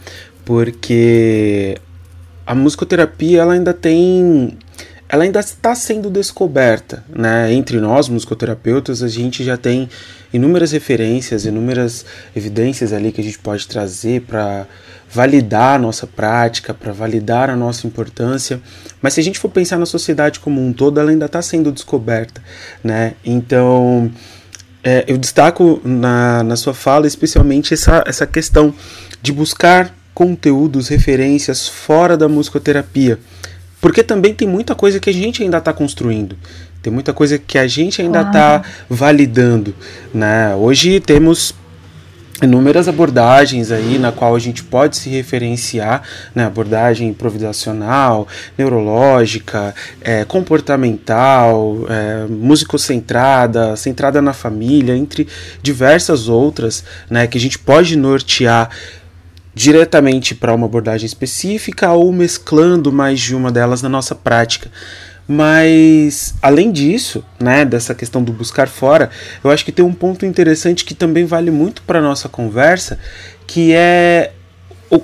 [0.43, 1.77] porque
[2.45, 4.57] a musicoterapia ela ainda tem
[5.07, 7.51] ela ainda está sendo descoberta, né?
[7.51, 9.89] Entre nós, musicoterapeutas, a gente já tem
[10.31, 14.67] inúmeras referências, inúmeras evidências ali que a gente pode trazer para
[15.11, 18.61] validar a nossa prática, para validar a nossa importância.
[19.01, 21.71] Mas se a gente for pensar na sociedade como um todo, ela ainda está sendo
[21.71, 22.41] descoberta,
[22.83, 23.13] né?
[23.25, 24.11] Então,
[24.83, 28.73] é, eu destaco na, na sua fala especialmente essa, essa questão
[29.21, 33.19] de buscar conteúdos, referências fora da musicoterapia.
[33.81, 36.37] Porque também tem muita coisa que a gente ainda está construindo.
[36.81, 39.73] Tem muita coisa que a gente ainda está validando.
[40.13, 40.53] Né?
[40.55, 41.55] Hoje temos
[42.41, 50.23] inúmeras abordagens aí na qual a gente pode se referenciar, né, abordagem improvisacional, neurológica, é,
[50.25, 55.27] comportamental, é, musicocentrada, centrada na família, entre
[55.61, 58.69] diversas outras, né, que a gente pode nortear
[59.53, 64.71] diretamente para uma abordagem específica ou mesclando mais de uma delas na nossa prática.
[65.31, 69.11] Mas, além disso, né, dessa questão do buscar fora,
[69.43, 72.97] eu acho que tem um ponto interessante que também vale muito para nossa conversa,
[73.45, 74.31] que é
[74.89, 74.95] o,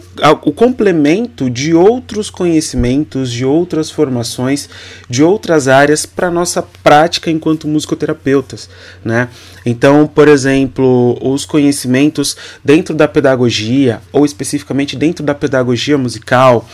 [0.42, 4.68] o, complemento de outros conhecimentos, de outras formações,
[5.08, 8.68] de outras áreas para nossa prática enquanto musicoterapeutas,
[9.04, 9.30] né?
[9.64, 16.68] Então, por exemplo, os conhecimentos dentro da pedagogia ou especificamente dentro da pedagogia musical,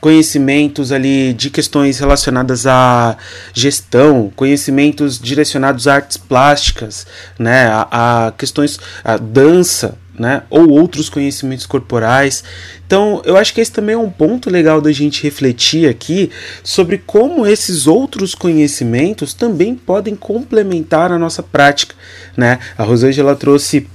[0.00, 3.16] conhecimentos ali de questões relacionadas à
[3.52, 7.06] gestão, conhecimentos direcionados a artes plásticas,
[7.38, 12.42] né, a, a questões a dança, né, ou outros conhecimentos corporais.
[12.86, 16.30] Então, eu acho que esse também é um ponto legal da gente refletir aqui
[16.64, 21.94] sobre como esses outros conhecimentos também podem complementar a nossa prática,
[22.36, 22.58] né?
[22.76, 23.86] A Rosângela trouxe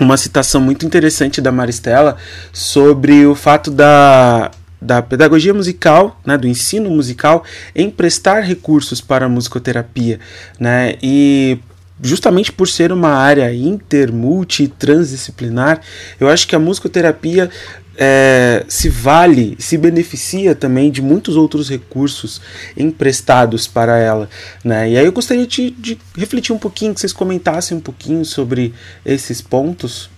[0.00, 2.16] uma citação muito interessante da Maristela
[2.52, 4.50] sobre o fato da
[4.80, 7.44] da pedagogia musical, né, do ensino musical,
[7.74, 10.20] emprestar recursos para a musicoterapia,
[10.58, 11.58] né, e
[12.02, 15.80] justamente por ser uma área inter, multi, transdisciplinar,
[16.18, 17.50] eu acho que a musicoterapia
[17.96, 22.40] é, se vale, se beneficia também de muitos outros recursos
[22.76, 24.28] emprestados para ela.
[24.64, 24.90] Né?
[24.90, 28.74] E aí eu gostaria de, de refletir um pouquinho, que vocês comentassem um pouquinho sobre
[29.04, 30.10] esses pontos.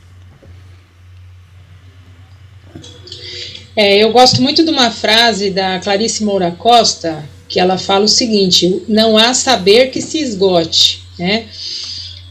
[3.77, 8.09] É, eu gosto muito de uma frase da Clarice Moura Costa, que ela fala o
[8.09, 11.03] seguinte: não há saber que se esgote.
[11.19, 11.45] Né?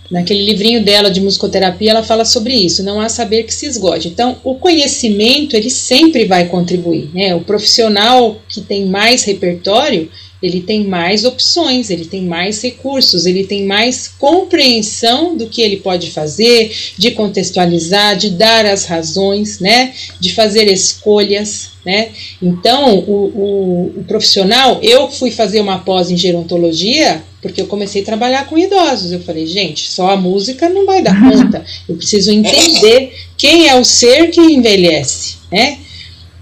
[0.09, 4.07] Naquele livrinho dela de musicoterapia, ela fala sobre isso, não há saber que se esgote.
[4.07, 7.33] Então, o conhecimento, ele sempre vai contribuir, né?
[7.33, 10.09] O profissional que tem mais repertório,
[10.41, 15.77] ele tem mais opções, ele tem mais recursos, ele tem mais compreensão do que ele
[15.77, 19.93] pode fazer, de contextualizar, de dar as razões, né?
[20.19, 22.09] De fazer escolhas, né?
[22.41, 28.01] Então, o, o, o profissional, eu fui fazer uma pós em gerontologia porque eu comecei
[28.01, 29.11] a trabalhar com idosos.
[29.11, 31.63] Eu falei, gente, só a música não vai dar conta.
[31.87, 35.77] Eu preciso entender quem é o ser que envelhece, né?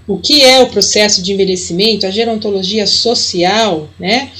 [0.06, 4.30] O que é o processo de envelhecimento, a gerontologia social, né?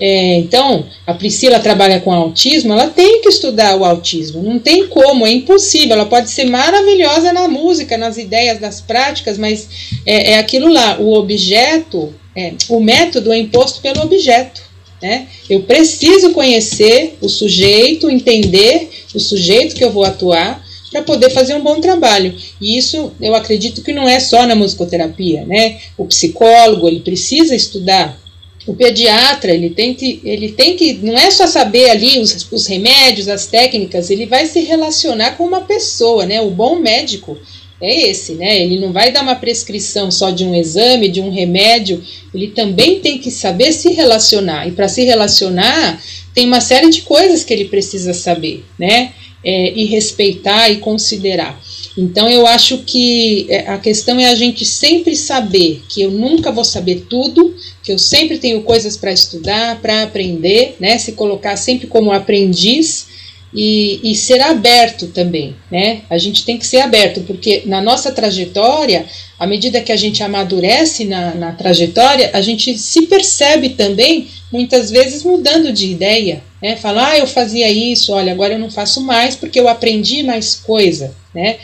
[0.00, 4.88] É, então, a Priscila trabalha com autismo, ela tem que estudar o autismo, não tem
[4.88, 5.92] como, é impossível.
[5.92, 9.68] Ela pode ser maravilhosa na música, nas ideias, nas práticas, mas
[10.04, 14.60] é, é aquilo lá, o objeto, é, o método é imposto pelo objeto.
[15.00, 15.28] Né?
[15.48, 21.54] Eu preciso conhecer o sujeito, entender o sujeito que eu vou atuar para poder fazer
[21.54, 22.34] um bom trabalho.
[22.60, 25.80] E isso eu acredito que não é só na musicoterapia, né?
[25.96, 28.20] O psicólogo ele precisa estudar.
[28.66, 32.66] O pediatra ele tem que ele tem que não é só saber ali os, os
[32.66, 36.40] remédios, as técnicas, ele vai se relacionar com uma pessoa, né?
[36.40, 37.36] O bom médico
[37.80, 38.62] é esse, né?
[38.62, 42.00] Ele não vai dar uma prescrição só de um exame, de um remédio,
[42.32, 44.68] ele também tem que saber se relacionar.
[44.68, 46.00] E para se relacionar,
[46.32, 49.12] tem uma série de coisas que ele precisa saber, né?
[49.44, 51.60] É, e respeitar e considerar.
[51.96, 56.50] Então eu acho que é, a questão é a gente sempre saber que eu nunca
[56.50, 60.96] vou saber tudo, que eu sempre tenho coisas para estudar, para aprender, né?
[60.98, 63.11] Se colocar sempre como aprendiz
[63.54, 66.02] e, e, ser aberto também, né?
[66.08, 69.04] A gente tem que ser aberto, porque na nossa trajetória,
[69.38, 74.90] à medida que a gente amadurece na, na trajetória, a gente se percebe também, muitas
[74.90, 76.76] vezes, mudando de ideia, né?
[76.76, 80.54] Falar, ah, eu fazia isso, olha, agora eu não faço mais porque eu aprendi mais
[80.54, 81.58] coisa, né?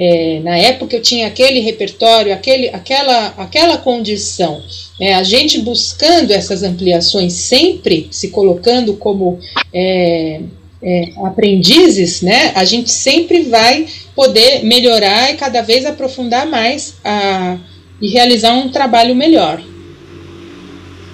[0.00, 4.62] É, na época eu tinha aquele repertório, aquele, aquela, aquela condição.
[5.00, 9.40] É, a gente buscando essas ampliações sempre, se colocando como
[9.74, 10.40] é,
[10.82, 17.56] é, aprendizes, né, a gente sempre vai poder melhorar e cada vez aprofundar mais a,
[18.00, 19.60] e realizar um trabalho melhor.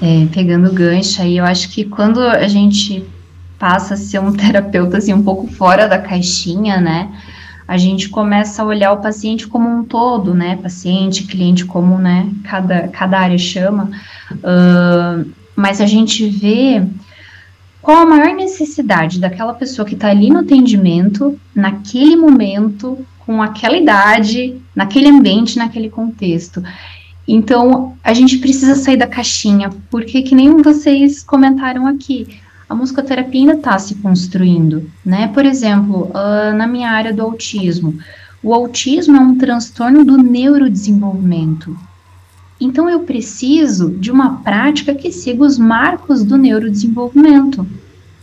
[0.03, 3.05] É, pegando o gancho aí, eu acho que quando a gente
[3.59, 7.11] passa a ser um terapeuta assim, um pouco fora da caixinha, né,
[7.67, 12.29] a gente começa a olhar o paciente como um todo, né, paciente, cliente, como, né,
[12.45, 13.91] cada, cada área chama,
[14.33, 16.83] uh, mas a gente vê
[17.85, 23.77] qual a maior necessidade daquela pessoa que está ali no atendimento, naquele momento, com aquela
[23.77, 26.63] idade, naquele ambiente, naquele contexto.
[27.29, 33.43] Então, a gente precisa sair da caixinha, porque que nem vocês comentaram aqui, a musicoterapia
[33.43, 35.29] ainda está se construindo, né?
[35.29, 37.99] Por exemplo, uh, na minha área do autismo,
[38.43, 41.77] o autismo é um transtorno do neurodesenvolvimento.
[42.61, 47.67] Então eu preciso de uma prática que siga os marcos do neurodesenvolvimento.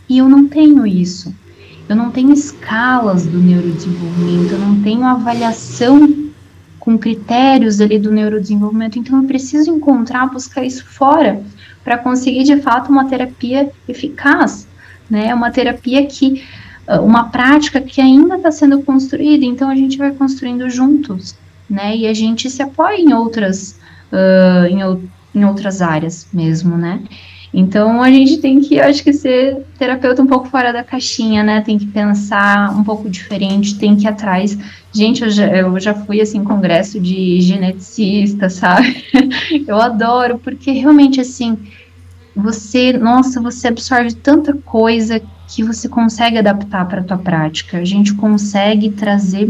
[0.08, 1.34] E eu não tenho isso.
[1.88, 6.30] Eu não tenho escalas do neurodesenvolvimento, eu não tenho avaliação
[6.78, 8.98] com critérios ali do neurodesenvolvimento.
[8.98, 11.42] Então eu preciso encontrar, buscar isso fora
[11.84, 14.66] para conseguir de fato uma terapia eficaz,
[15.10, 15.34] né?
[15.34, 16.42] Uma terapia que
[16.86, 21.34] ah, uma prática que ainda está sendo construída, então a gente vai construindo juntos,
[21.68, 21.96] né?
[21.96, 23.78] E a gente se apoia em outras
[24.12, 27.02] uh, em, em outras áreas mesmo, né?
[27.54, 31.42] Então a gente tem que, eu acho que ser terapeuta um pouco fora da caixinha,
[31.42, 31.60] né?
[31.60, 34.56] Tem que pensar um pouco diferente, tem que ir atrás.
[34.90, 39.04] Gente, eu já, eu já fui assim congresso de geneticista, sabe?
[39.66, 41.58] Eu adoro, porque realmente assim,
[42.34, 47.76] você, nossa, você absorve tanta coisa que você consegue adaptar para a tua prática.
[47.76, 49.46] A gente consegue trazer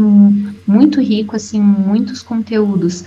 [0.67, 3.05] muito rico assim muitos conteúdos.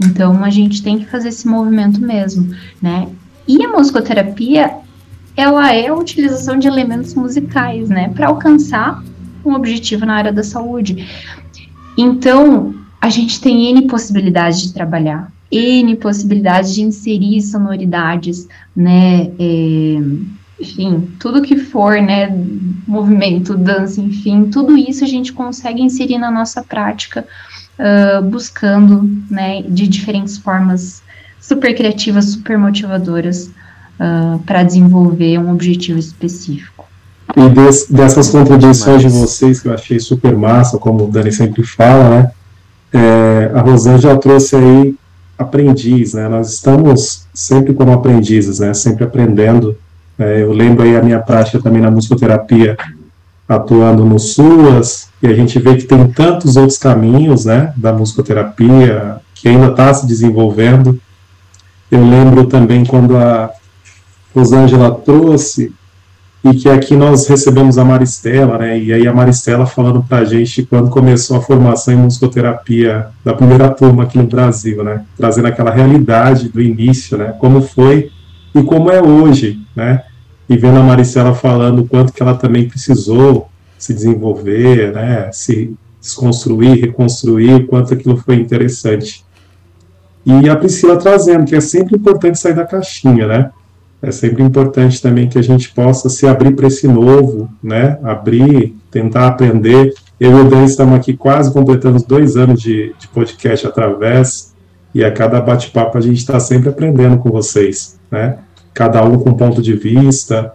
[0.00, 3.08] Então a gente tem que fazer esse movimento mesmo, né?
[3.48, 4.74] E a musicoterapia,
[5.36, 9.02] ela é a utilização de elementos musicais, né, para alcançar
[9.44, 11.06] um objetivo na área da saúde.
[11.96, 19.98] Então, a gente tem N possibilidades de trabalhar, N possibilidades de inserir sonoridades, né, é,
[20.58, 22.36] enfim, tudo que for, né,
[22.86, 27.26] movimento, dança, enfim, tudo isso a gente consegue inserir na nossa prática,
[27.78, 31.02] uh, buscando, né, de diferentes formas
[31.40, 33.50] super criativas, super motivadoras
[34.00, 36.84] uh, para desenvolver um objetivo específico.
[37.36, 41.64] E des, dessas contradições de vocês que eu achei super massa, como o Dani sempre
[41.64, 42.30] fala, né?
[42.92, 44.94] É, a Rosângela trouxe aí
[45.36, 46.28] aprendiz, né?
[46.28, 48.72] Nós estamos sempre como aprendizes, né?
[48.72, 49.76] Sempre aprendendo.
[50.18, 52.76] É, eu lembro aí a minha prática também na musicoterapia,
[53.48, 57.72] atuando no SUAS, e a gente vê que tem tantos outros caminhos, né?
[57.76, 60.98] Da musicoterapia que ainda está se desenvolvendo.
[61.90, 63.50] Eu lembro também quando a
[64.34, 65.72] Rosângela trouxe
[66.44, 68.78] e que aqui nós recebemos a Maristela, né?
[68.78, 73.34] E aí a Maristela falando para a gente quando começou a formação em musicoterapia da
[73.34, 75.04] primeira turma aqui no Brasil, né?
[75.16, 77.34] Trazendo aquela realidade do início, né?
[77.38, 78.10] Como foi
[78.54, 80.02] e como é hoje, né?
[80.48, 85.30] E vendo a Maristela falando o quanto que ela também precisou se desenvolver, né?
[85.32, 89.24] Se desconstruir, reconstruir, o quanto aquilo foi interessante.
[90.24, 93.50] E a Priscila trazendo que é sempre importante sair da caixinha, né?
[94.02, 97.98] É sempre importante também que a gente possa se abrir para esse novo, né?
[98.02, 99.94] Abrir, tentar aprender.
[100.18, 104.54] Eu e o Dan estamos aqui quase completando dois anos de, de podcast através,
[104.94, 108.38] e a cada bate-papo a gente está sempre aprendendo com vocês, né?
[108.76, 110.52] Cada um com um ponto de vista,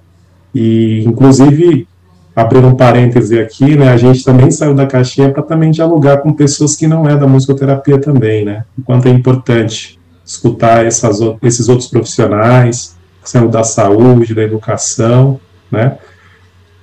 [0.54, 1.88] e inclusive
[2.36, 6.32] abrindo um parêntese aqui, né, a gente também saiu da caixinha para também dialogar com
[6.32, 11.68] pessoas que não é da musicoterapia também, né, o quanto é importante escutar essas, esses
[11.68, 15.40] outros profissionais, sendo da saúde, da educação,
[15.72, 15.98] né,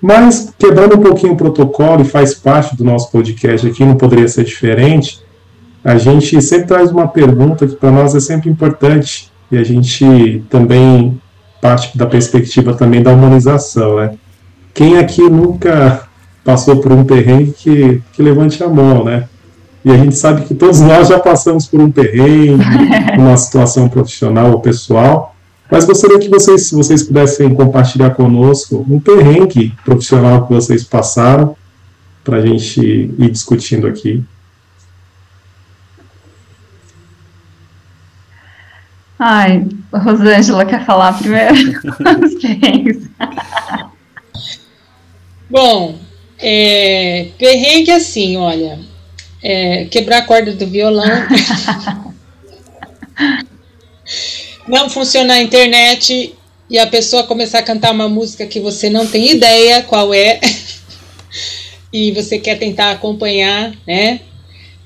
[0.02, 4.26] mas quebrando um pouquinho o protocolo, e faz parte do nosso podcast aqui, não poderia
[4.26, 5.22] ser diferente,
[5.84, 10.44] a gente sempre traz uma pergunta que para nós é sempre importante, e a gente
[10.50, 11.18] também
[11.60, 14.14] parte da perspectiva também da humanização, né,
[14.74, 16.02] quem aqui nunca
[16.44, 19.28] passou por um perrengue que, que levante a mão, né?
[19.84, 22.62] E a gente sabe que todos nós já passamos por um perrengue,
[23.18, 25.34] uma situação profissional ou pessoal,
[25.70, 31.54] mas gostaria que vocês, se vocês pudessem compartilhar conosco um perrengue profissional que vocês passaram,
[32.24, 34.22] para a gente ir discutindo aqui.
[39.18, 41.56] Ai, Rosângela quer falar primeiro?
[45.50, 45.98] Bom,
[46.38, 48.78] é, perrengue assim, olha,
[49.42, 51.04] é, quebrar a corda do violão,
[54.68, 56.32] não funcionar a internet
[56.70, 60.40] e a pessoa começar a cantar uma música que você não tem ideia qual é
[61.92, 64.20] e você quer tentar acompanhar, né?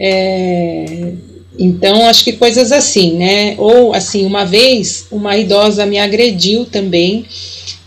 [0.00, 1.12] É,
[1.58, 3.54] então, acho que coisas assim, né?
[3.58, 7.26] Ou, assim, uma vez, uma idosa me agrediu também.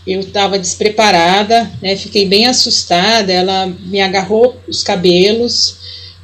[0.06, 5.78] Eu estava despreparada, né, fiquei bem assustada, ela me agarrou os cabelos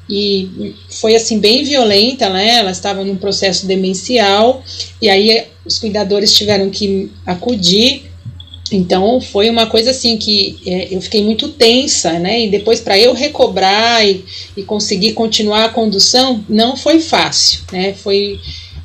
[0.08, 4.62] e foi assim bem violenta, né, ela estava num processo demencial.
[5.00, 8.11] E aí os cuidadores tiveram que acudir,
[8.76, 12.98] então foi uma coisa assim que é, eu fiquei muito tensa, né, e depois para
[12.98, 14.24] eu recobrar e,
[14.56, 18.38] e conseguir continuar a condução não foi fácil, né, foi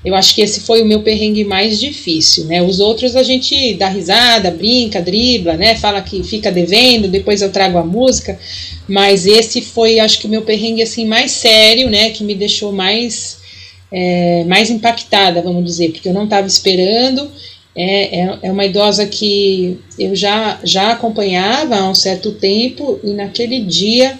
[0.05, 2.61] eu acho que esse foi o meu perrengue mais difícil, né?
[2.61, 5.75] Os outros a gente dá risada, brinca, dribla, né?
[5.75, 8.39] Fala que fica devendo, depois eu trago a música,
[8.88, 12.11] mas esse foi, acho que o meu perrengue assim mais sério, né?
[12.11, 13.39] Que me deixou mais
[13.91, 17.29] é, mais impactada, vamos dizer, porque eu não estava esperando.
[17.80, 23.13] É, é, é, uma idosa que eu já já acompanhava há um certo tempo e
[23.13, 24.17] naquele dia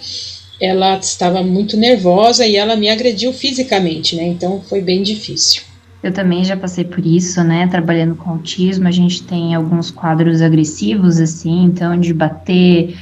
[0.62, 4.28] ela estava muito nervosa e ela me agrediu fisicamente, né?
[4.28, 5.64] Então foi bem difícil.
[6.03, 7.66] Eu também já passei por isso, né?
[7.66, 12.95] Trabalhando com autismo, a gente tem alguns quadros agressivos, assim, então de bater,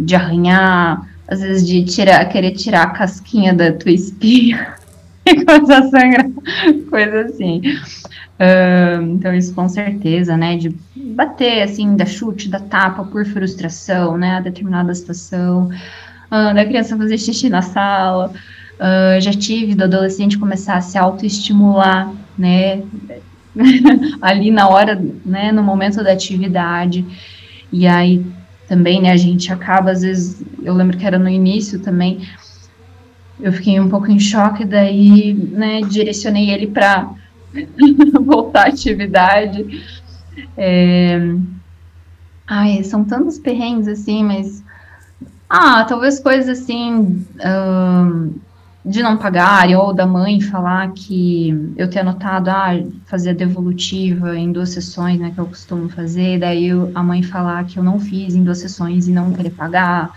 [0.00, 4.74] de arranhar, às vezes de tirar, querer tirar a casquinha da tua espinha.
[5.46, 6.30] começar a sangrar,
[6.90, 7.60] coisa assim.
[9.02, 14.36] Então, isso com certeza, né, de bater, assim, da chute, da tapa por frustração, né,
[14.36, 15.68] a determinada situação,
[16.30, 20.96] uh, da criança fazer xixi na sala, uh, já tive do adolescente começar a se
[20.96, 22.82] autoestimular, né,
[24.22, 27.04] ali na hora, né, no momento da atividade,
[27.72, 28.24] e aí
[28.68, 32.20] também, né, a gente acaba, às vezes, eu lembro que era no início também,
[33.40, 37.17] eu fiquei um pouco em choque, daí, né, direcionei ele para
[38.24, 39.84] voltar à atividade.
[40.56, 41.18] É...
[42.46, 44.64] Ai, são tantos perrengues assim, mas.
[45.48, 47.26] Ah, talvez coisas assim.
[48.84, 52.72] de não pagarem, ou da mãe falar que eu ter anotado, ah,
[53.06, 57.64] fazer a devolutiva em duas sessões, né, que eu costumo fazer, daí a mãe falar
[57.64, 60.10] que eu não fiz em duas sessões e não querer pagar.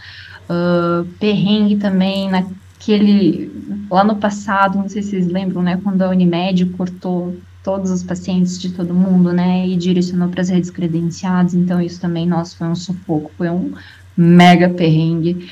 [0.49, 2.43] Uh, perrengue também na,
[2.81, 3.51] que ele,
[3.91, 8.01] lá no passado, não sei se vocês lembram, né, quando a Unimed cortou todos os
[8.01, 12.57] pacientes de todo mundo, né, e direcionou para as redes credenciadas, então isso também, nossa,
[12.57, 13.71] foi um sufoco, foi um
[14.17, 15.47] mega perrengue,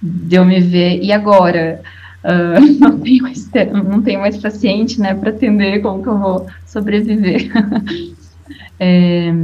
[0.00, 1.82] deu me ver, e agora,
[2.22, 6.46] uh, não, tenho mais, não tenho mais paciente, né, para atender, como que eu vou
[6.64, 7.50] sobreviver?
[8.78, 9.34] é,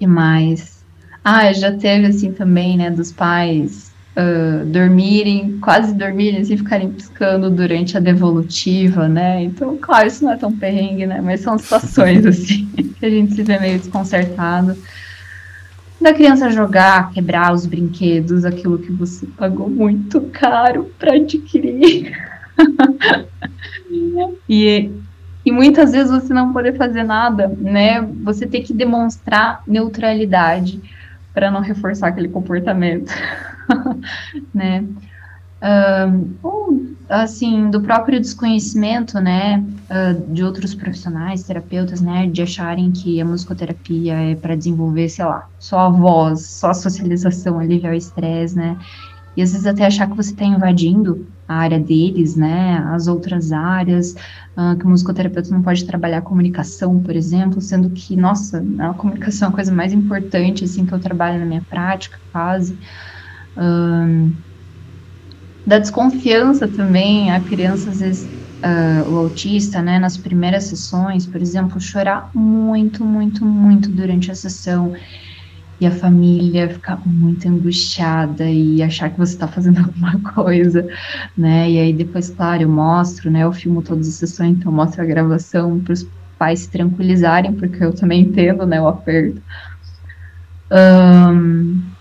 [0.00, 0.82] e mais?
[1.22, 3.87] Ah, já teve, assim, também, né, dos pais
[4.18, 9.44] uh, dormirem, quase dormirem, assim, ficarem piscando durante a devolutiva, né?
[9.44, 11.20] Então, claro, isso não é tão perrengue, né?
[11.20, 12.66] Mas são situações, assim,
[12.98, 14.76] que a gente se vê meio desconcertado.
[16.00, 22.12] Da criança jogar, quebrar os brinquedos, aquilo que você pagou muito caro para adquirir.
[24.48, 24.90] e,
[25.44, 28.00] e muitas vezes você não poder fazer nada, né?
[28.22, 30.80] Você ter que demonstrar neutralidade
[31.34, 33.12] para não reforçar aquele comportamento.
[34.54, 34.84] né?
[35.60, 36.68] Um, ou,
[37.08, 43.24] assim, do próprio desconhecimento, né, uh, de outros profissionais, terapeutas, né, de acharem que a
[43.24, 48.54] musicoterapia é para desenvolver, sei lá, só a voz, só a socialização, alívio ao estresse,
[48.54, 48.78] né,
[49.36, 53.50] e às vezes até achar que você está invadindo a área deles, né, as outras
[53.50, 54.14] áreas,
[54.56, 59.48] uh, que o musicoterapeuta não pode trabalhar comunicação, por exemplo, sendo que, nossa, a comunicação
[59.48, 62.78] é a coisa mais importante, assim, que eu trabalho na minha prática, quase,
[65.66, 68.30] da desconfiança também, a criança, às vezes,
[68.64, 74.34] uh, o autista, né, nas primeiras sessões, por exemplo, chorar muito, muito, muito durante a
[74.34, 74.92] sessão
[75.80, 80.86] e a família ficar muito angustiada e achar que você está fazendo alguma coisa,
[81.36, 81.70] né?
[81.70, 83.44] E aí depois, claro, eu mostro, né?
[83.44, 86.04] Eu filmo todas as sessões, então mostro a gravação para os
[86.38, 88.80] pais se tranquilizarem, porque eu também entendo, né?
[88.80, 89.42] O aperto.
[90.70, 91.97] Um,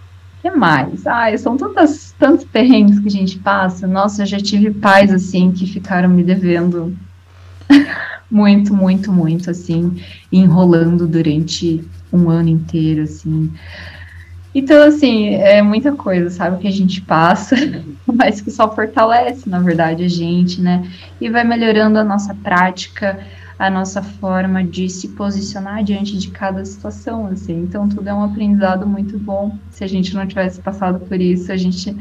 [0.49, 1.05] que mais?
[1.05, 3.85] Ai, são tantas, tantos perrengues que a gente passa.
[3.85, 6.95] Nossa, eu já tive pais, assim, que ficaram me devendo
[8.31, 13.51] muito, muito, muito, assim, enrolando durante um ano inteiro, assim.
[14.55, 17.55] Então, assim, é muita coisa, sabe, que a gente passa,
[18.07, 20.89] mas que só fortalece, na verdade, a gente, né?
[21.19, 23.19] E vai melhorando a nossa prática,
[23.57, 27.63] a nossa forma de se posicionar diante de cada situação, assim.
[27.63, 29.57] Então, tudo é um aprendizado muito bom.
[29.71, 31.95] Se a gente não tivesse passado por isso, a gente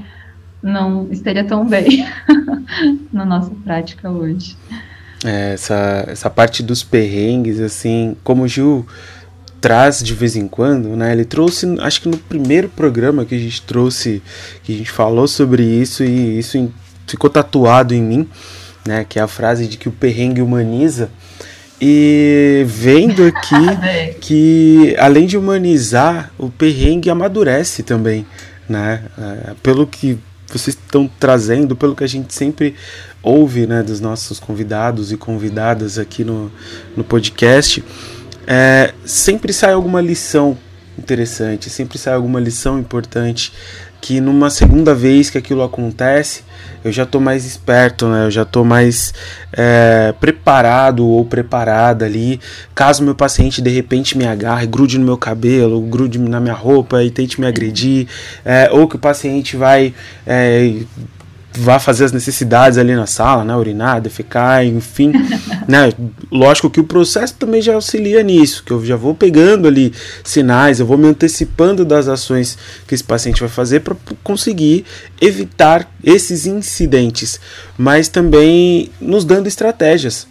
[0.62, 2.07] não estaria tão bem
[3.12, 4.57] na nossa prática hoje.
[5.24, 8.86] É, essa, essa parte dos perrengues, assim, como o Gil
[9.61, 11.12] traz de vez em quando, né?
[11.12, 14.22] Ele trouxe, acho que no primeiro programa que a gente trouxe,
[14.62, 16.70] que a gente falou sobre isso e isso
[17.07, 18.28] ficou tatuado em mim,
[18.86, 19.04] né?
[19.09, 21.11] Que é a frase de que o perrengue humaniza.
[21.81, 28.27] E vendo aqui que, além de humanizar, o perrengue amadurece também,
[28.68, 29.03] né?
[29.18, 30.18] É, pelo que
[30.49, 32.74] vocês estão trazendo, pelo que a gente sempre
[33.22, 36.51] ouve, né, dos nossos convidados e convidadas aqui no,
[36.97, 37.85] no podcast,
[38.47, 40.57] é, sempre sai alguma lição
[40.97, 43.53] interessante, sempre sai alguma lição importante
[44.01, 46.42] que numa segunda vez que aquilo acontece,
[46.84, 48.26] eu já estou mais esperto, né?
[48.26, 49.12] Eu já estou mais
[49.53, 52.40] é, preparado ou preparada ali.
[52.74, 57.03] Caso meu paciente de repente me agarre, grude no meu cabelo, grude na minha roupa
[57.03, 58.07] e tente me agredir,
[58.44, 59.92] é, ou que o paciente vai
[60.24, 60.74] é,
[61.57, 65.12] vá fazer as necessidades ali na sala, né, urinar, defecar, enfim,
[65.66, 65.92] né,
[66.30, 69.92] lógico que o processo também já auxilia nisso, que eu já vou pegando ali
[70.22, 74.84] sinais, eu vou me antecipando das ações que esse paciente vai fazer para conseguir
[75.20, 77.40] evitar esses incidentes,
[77.76, 80.26] mas também nos dando estratégias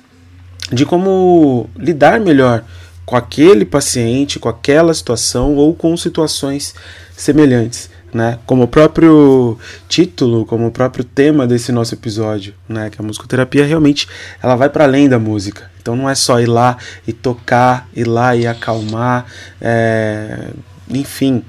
[0.72, 2.64] de como lidar melhor
[3.06, 6.74] com aquele paciente, com aquela situação ou com situações
[7.16, 8.40] semelhantes né?
[8.46, 9.60] Como o próprio
[9.90, 12.90] título, como o próprio tema desse nosso episódio, né?
[12.90, 14.08] Que a musicoterapia realmente
[14.42, 15.70] ela vai para além da música.
[15.82, 19.26] Então não é só ir lá e tocar, ir lá e acalmar,
[19.60, 20.48] é,
[20.90, 21.44] enfim,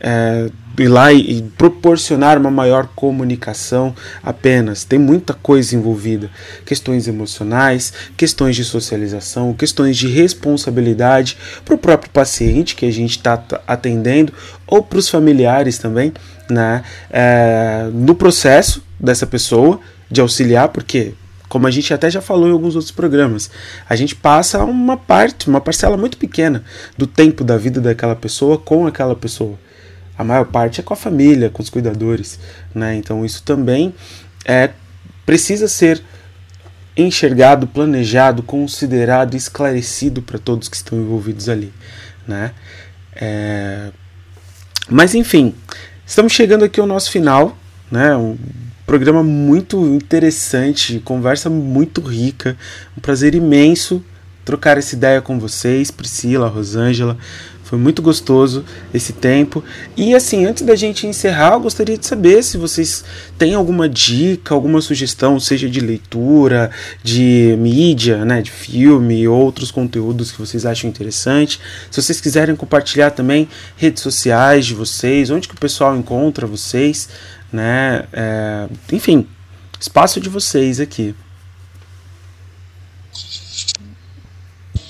[0.00, 0.50] é,
[0.84, 4.84] ir lá e, proporcionar uma maior comunicação apenas.
[4.84, 6.30] Tem muita coisa envolvida:
[6.64, 13.16] questões emocionais, questões de socialização, questões de responsabilidade para o próprio paciente que a gente
[13.16, 14.32] está atendendo
[14.66, 16.12] ou para os familiares também,
[16.50, 16.82] né?
[17.10, 21.14] É, no processo dessa pessoa de auxiliar, porque
[21.48, 23.50] como a gente até já falou em alguns outros programas,
[23.88, 26.62] a gente passa uma parte, uma parcela muito pequena
[26.96, 29.58] do tempo da vida daquela pessoa com aquela pessoa
[30.18, 32.40] a maior parte é com a família, com os cuidadores,
[32.74, 32.96] né?
[32.96, 33.94] Então isso também
[34.44, 34.70] é
[35.24, 36.02] precisa ser
[36.96, 41.72] enxergado, planejado, considerado, esclarecido para todos que estão envolvidos ali,
[42.26, 42.52] né?
[43.14, 43.90] É...
[44.90, 45.54] Mas enfim,
[46.04, 47.56] estamos chegando aqui ao nosso final,
[47.90, 48.16] né?
[48.16, 48.36] Um
[48.84, 52.56] programa muito interessante, conversa muito rica,
[52.96, 54.02] um prazer imenso
[54.48, 57.18] trocar essa ideia com vocês, Priscila, Rosângela.
[57.68, 58.64] Foi muito gostoso
[58.94, 59.62] esse tempo.
[59.94, 63.04] E assim, antes da gente encerrar, eu gostaria de saber se vocês
[63.36, 66.70] têm alguma dica, alguma sugestão, seja de leitura,
[67.02, 71.60] de mídia, né, de filme, outros conteúdos que vocês acham interessante.
[71.90, 73.46] Se vocês quiserem compartilhar também
[73.76, 77.10] redes sociais de vocês, onde que o pessoal encontra vocês,
[77.52, 78.06] né?
[78.14, 79.26] É, enfim,
[79.78, 81.14] espaço de vocês aqui.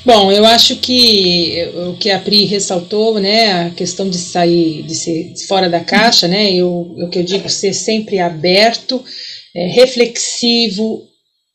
[0.08, 4.94] Bom, eu acho que o que a Pri ressaltou, né, a questão de sair, de
[4.94, 9.04] ser fora da caixa, né, eu, o que eu digo, ser sempre aberto,
[9.54, 11.06] é, reflexivo,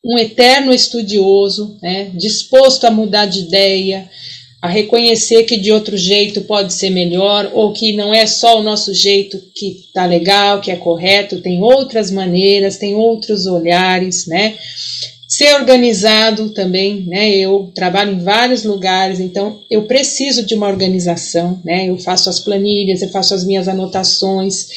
[0.06, 4.08] um eterno estudioso, né, disposto a mudar de ideia,
[4.62, 8.64] a reconhecer que de outro jeito pode ser melhor, ou que não é só o
[8.64, 14.56] nosso jeito que tá legal, que é correto, tem outras maneiras, tem outros olhares, né?
[15.36, 17.28] Ser organizado também, né?
[17.32, 21.90] Eu trabalho em vários lugares, então eu preciso de uma organização, né?
[21.90, 24.68] Eu faço as planilhas, eu faço as minhas anotações.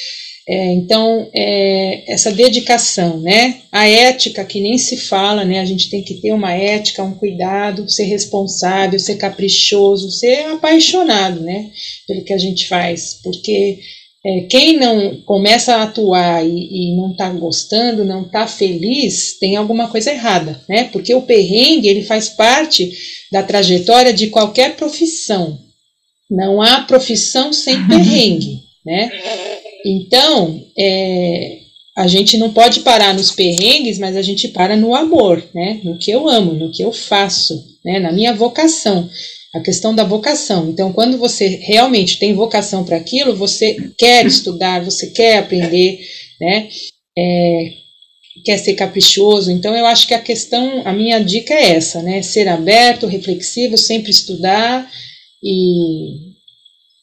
[0.48, 3.56] É, então, é, essa dedicação, né?
[3.70, 5.60] A ética que nem se fala, né?
[5.60, 11.42] A gente tem que ter uma ética, um cuidado, ser responsável, ser caprichoso, ser apaixonado,
[11.42, 11.70] né?
[12.08, 13.80] Pelo que a gente faz, porque
[14.26, 19.54] é, quem não começa a atuar e, e não está gostando, não está feliz, tem
[19.54, 20.84] alguma coisa errada, né?
[20.90, 22.90] Porque o perrengue ele faz parte
[23.30, 25.56] da trajetória de qualquer profissão.
[26.28, 29.12] Não há profissão sem perrengue, né?
[29.84, 31.58] Então, é,
[31.96, 35.80] a gente não pode parar nos perrengues, mas a gente para no amor, né?
[35.84, 38.00] No que eu amo, no que eu faço, né?
[38.00, 39.08] Na minha vocação
[39.56, 40.68] a questão da vocação.
[40.68, 45.98] Então, quando você realmente tem vocação para aquilo, você quer estudar, você quer aprender,
[46.38, 46.68] né?
[47.18, 47.72] É,
[48.44, 49.50] quer ser caprichoso.
[49.50, 52.20] Então, eu acho que a questão, a minha dica é essa, né?
[52.20, 54.86] Ser aberto, reflexivo, sempre estudar
[55.42, 56.34] e,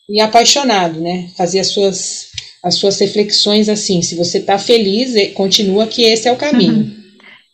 [0.09, 1.29] e apaixonado, né?
[1.35, 2.27] Fazer as suas,
[2.63, 4.03] as suas reflexões assim.
[4.03, 6.93] Se você está feliz, continua que esse é o caminho.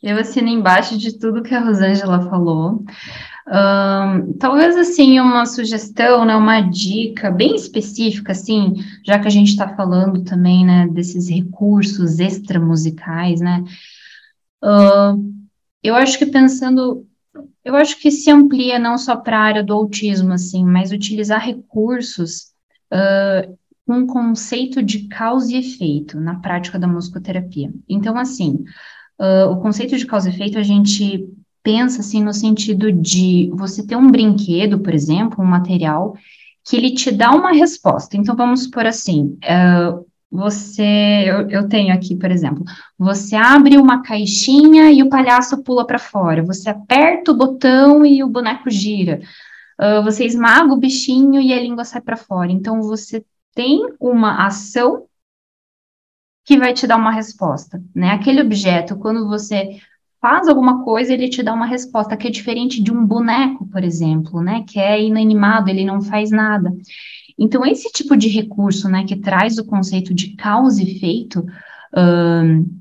[0.02, 2.82] Eu assino embaixo de tudo que a Rosângela falou.
[3.52, 9.50] Um, talvez assim uma sugestão, né, uma dica bem específica, assim, já que a gente
[9.50, 13.64] está falando também, né, desses recursos extramusicais, né,
[14.64, 15.34] uh,
[15.82, 17.08] eu acho que pensando,
[17.66, 21.44] eu acho que se amplia não só para a área do autismo, assim, mas utilizar
[21.44, 22.52] recursos
[22.94, 27.74] uh, com um conceito de causa e efeito na prática da musicoterapia.
[27.90, 28.64] Então, assim,
[29.20, 31.28] uh, o conceito de causa e efeito a gente
[31.70, 36.18] pensa assim no sentido de você ter um brinquedo, por exemplo, um material
[36.66, 38.18] que ele te dá uma resposta.
[38.18, 42.64] Então vamos supor assim, uh, você, eu, eu, tenho aqui, por exemplo,
[42.98, 46.44] você abre uma caixinha e o palhaço pula para fora.
[46.44, 49.22] Você aperta o botão e o boneco gira.
[49.80, 52.52] Uh, você esmaga o bichinho e a língua sai para fora.
[52.52, 55.06] Então você tem uma ação
[56.46, 58.10] que vai te dar uma resposta, né?
[58.10, 59.80] Aquele objeto, quando você
[60.22, 63.84] faz alguma coisa, ele te dá uma resposta que é diferente de um boneco, por
[63.84, 66.76] exemplo, né, que é inanimado, ele não faz nada.
[67.38, 71.46] Então, esse tipo de recurso, né, que traz o conceito de causa e efeito,
[71.96, 72.80] um,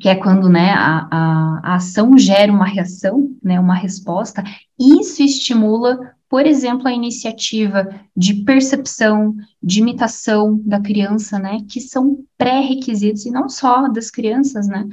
[0.00, 4.42] que é quando, né, a, a, a ação gera uma reação, né, uma resposta,
[4.78, 12.24] isso estimula por exemplo, a iniciativa de percepção, de imitação da criança, né, que são
[12.38, 14.86] pré-requisitos, e não só das crianças, né,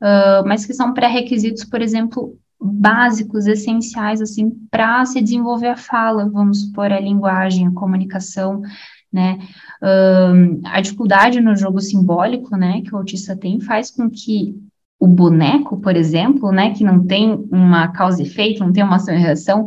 [0.00, 6.30] uh, mas que são pré-requisitos, por exemplo, básicos, essenciais, assim, para se desenvolver a fala,
[6.30, 8.62] vamos supor, a linguagem, a comunicação,
[9.12, 9.38] né?
[10.64, 14.56] a dificuldade no jogo simbólico, né, que o autista tem, faz com que
[14.98, 18.96] o boneco, por exemplo, né, que não tem uma causa e efeito, não tem uma
[18.96, 19.66] ação e reação,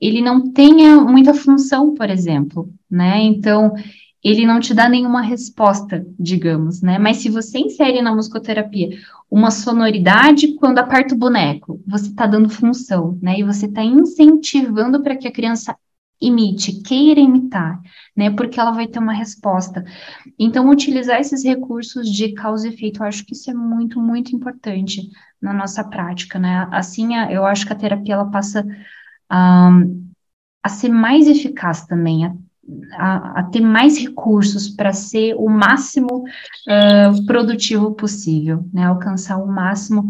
[0.00, 3.20] ele não tenha muita função, por exemplo, né?
[3.20, 3.74] Então,
[4.22, 6.98] ele não te dá nenhuma resposta, digamos, né?
[6.98, 8.90] Mas se você insere na musicoterapia
[9.30, 13.38] uma sonoridade quando aperta o boneco, você está dando função, né?
[13.38, 15.74] E você está incentivando para que a criança
[16.20, 17.80] imite, queira imitar,
[18.14, 18.30] né?
[18.30, 19.84] Porque ela vai ter uma resposta.
[20.38, 24.36] Então, utilizar esses recursos de causa e efeito, eu acho que isso é muito, muito
[24.36, 25.08] importante
[25.40, 26.68] na nossa prática, né?
[26.70, 28.66] Assim, eu acho que a terapia ela passa
[29.30, 29.70] a,
[30.62, 32.34] a ser mais eficaz também, a,
[32.96, 38.84] a, a ter mais recursos para ser o máximo uh, produtivo possível, né?
[38.84, 40.08] Alcançar o máximo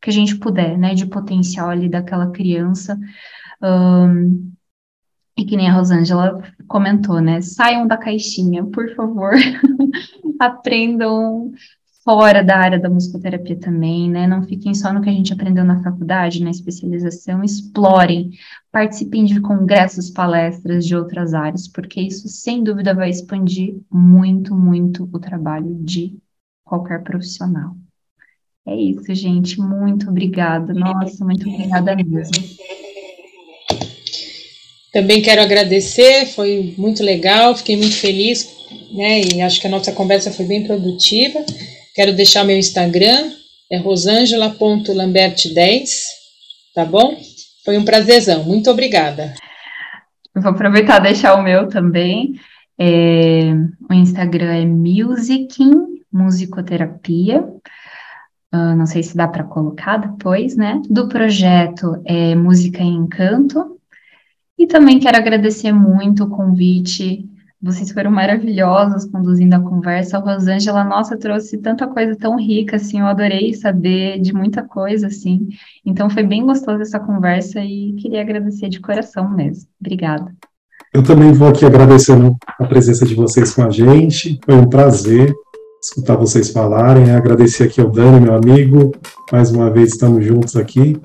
[0.00, 0.94] que a gente puder, né?
[0.94, 2.98] De potencial ali daquela criança.
[3.62, 4.52] Um,
[5.36, 7.40] e que nem a Rosângela comentou, né?
[7.40, 9.32] Saiam da caixinha, por favor.
[10.40, 11.52] Aprendam
[12.06, 14.28] fora da área da musicoterapia também, né?
[14.28, 18.30] Não fiquem só no que a gente aprendeu na faculdade, na especialização, explorem,
[18.70, 25.10] participem de congressos, palestras de outras áreas, porque isso sem dúvida vai expandir muito, muito
[25.12, 26.16] o trabalho de
[26.64, 27.74] qualquer profissional.
[28.64, 29.60] É isso, gente.
[29.60, 30.72] Muito obrigada.
[30.72, 32.36] Nossa, muito obrigada mesmo.
[34.92, 38.48] Também quero agradecer, foi muito legal, fiquei muito feliz,
[38.92, 39.22] né?
[39.22, 41.44] E acho que a nossa conversa foi bem produtiva.
[41.96, 43.32] Quero deixar meu Instagram,
[43.72, 45.88] é rosangela.lambert10,
[46.74, 47.16] tá bom?
[47.64, 49.32] Foi um prazerzão, muito obrigada.
[50.34, 52.34] vou aproveitar e deixar o meu também.
[52.78, 53.50] É,
[53.88, 57.40] o Instagram é Musicin, musicoterapia.
[58.52, 60.82] Uh, não sei se dá para colocar depois, né?
[60.90, 63.80] Do projeto é Música em Encanto,
[64.58, 67.26] e também quero agradecer muito o convite.
[67.62, 70.18] Vocês foram maravilhosos conduzindo a conversa.
[70.18, 75.06] A Rosângela, nossa, trouxe tanta coisa tão rica, assim, eu adorei saber de muita coisa,
[75.06, 75.48] assim.
[75.84, 79.68] Então foi bem gostosa essa conversa e queria agradecer de coração mesmo.
[79.80, 80.34] Obrigada.
[80.92, 84.38] Eu também vou aqui agradecendo a presença de vocês com a gente.
[84.44, 85.34] Foi um prazer
[85.82, 87.10] escutar vocês falarem.
[87.10, 88.92] Agradecer aqui ao Dani, meu amigo.
[89.32, 91.00] Mais uma vez estamos juntos aqui.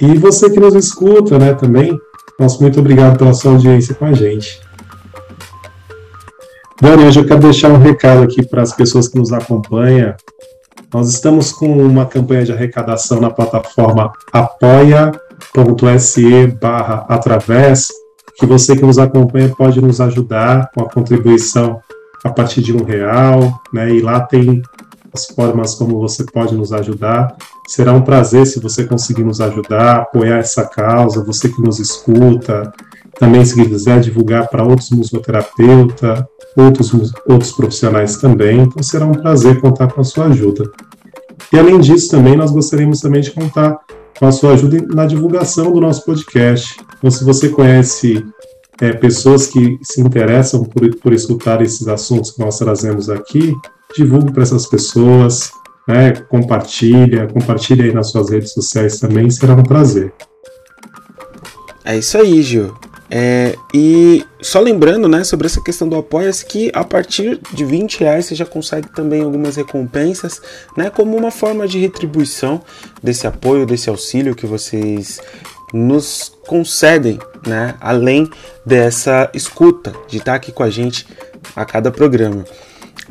[0.00, 1.96] E você que nos escuta, né, também.
[2.38, 4.60] Nosso muito obrigado pela sua audiência com a gente.
[6.82, 10.16] Dani, eu quero deixar um recado aqui para as pessoas que nos acompanham.
[10.92, 15.16] Nós estamos com uma campanha de arrecadação na plataforma apoia.se
[16.60, 17.86] barra através,
[18.36, 21.80] que você que nos acompanha pode nos ajudar com a contribuição
[22.24, 23.88] a partir de um real, né?
[23.88, 24.60] E lá tem
[25.14, 27.36] as formas como você pode nos ajudar.
[27.68, 32.72] Será um prazer se você conseguir nos ajudar, apoiar essa causa, você que nos escuta.
[33.20, 36.24] Também, se quiser divulgar para outros musicoterapeutas,
[36.56, 36.92] outros,
[37.26, 38.60] outros profissionais também.
[38.60, 40.70] Então, será um prazer contar com a sua ajuda.
[41.52, 43.78] E, além disso, também nós gostaríamos também de contar
[44.18, 46.76] com a sua ajuda na divulgação do nosso podcast.
[46.98, 48.24] Então, se você conhece
[48.80, 53.54] é, pessoas que se interessam por, por escutar esses assuntos que nós trazemos aqui,
[53.96, 55.50] divulgue para essas pessoas,
[55.86, 60.12] né, compartilha, compartilha aí nas suas redes sociais também, será um prazer.
[61.84, 62.72] É isso aí, Gil.
[63.14, 68.00] É, e só lembrando, né, sobre essa questão do apoia-se, que a partir de 20
[68.00, 70.40] reais você já consegue também algumas recompensas,
[70.74, 72.62] né, como uma forma de retribuição
[73.02, 75.20] desse apoio, desse auxílio que vocês
[75.74, 78.30] nos concedem, né, além
[78.64, 81.06] dessa escuta, de estar aqui com a gente
[81.54, 82.46] a cada programa.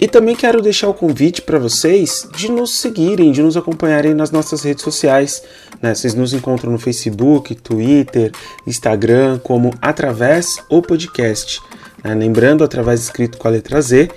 [0.01, 4.31] E também quero deixar o convite para vocês de nos seguirem, de nos acompanharem nas
[4.31, 5.43] nossas redes sociais.
[5.79, 5.93] Né?
[5.93, 8.31] Vocês nos encontram no Facebook, Twitter,
[8.65, 11.61] Instagram, como Através o Podcast.
[12.03, 12.15] Né?
[12.15, 14.09] Lembrando, através escrito com a letra Z,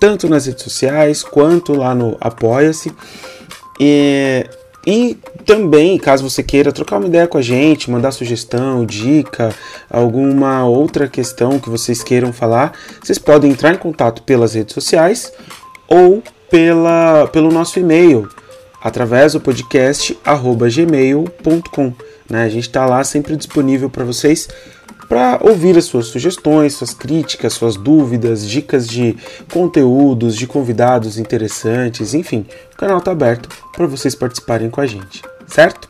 [0.00, 2.92] tanto nas redes sociais quanto lá no Apoia-se.
[3.78, 4.44] E
[4.90, 9.54] e também, caso você queira trocar uma ideia com a gente, mandar sugestão, dica,
[9.90, 15.30] alguma outra questão que vocês queiram falar, vocês podem entrar em contato pelas redes sociais
[15.86, 18.30] ou pela, pelo nosso e-mail,
[18.80, 21.92] através do podcast gmail.com.
[22.30, 22.44] Né?
[22.44, 24.48] A gente está lá sempre disponível para vocês
[25.08, 29.16] para ouvir as suas sugestões, suas críticas, suas dúvidas, dicas de
[29.50, 32.44] conteúdos, de convidados interessantes, enfim,
[32.74, 35.88] o canal está aberto para vocês participarem com a gente, certo?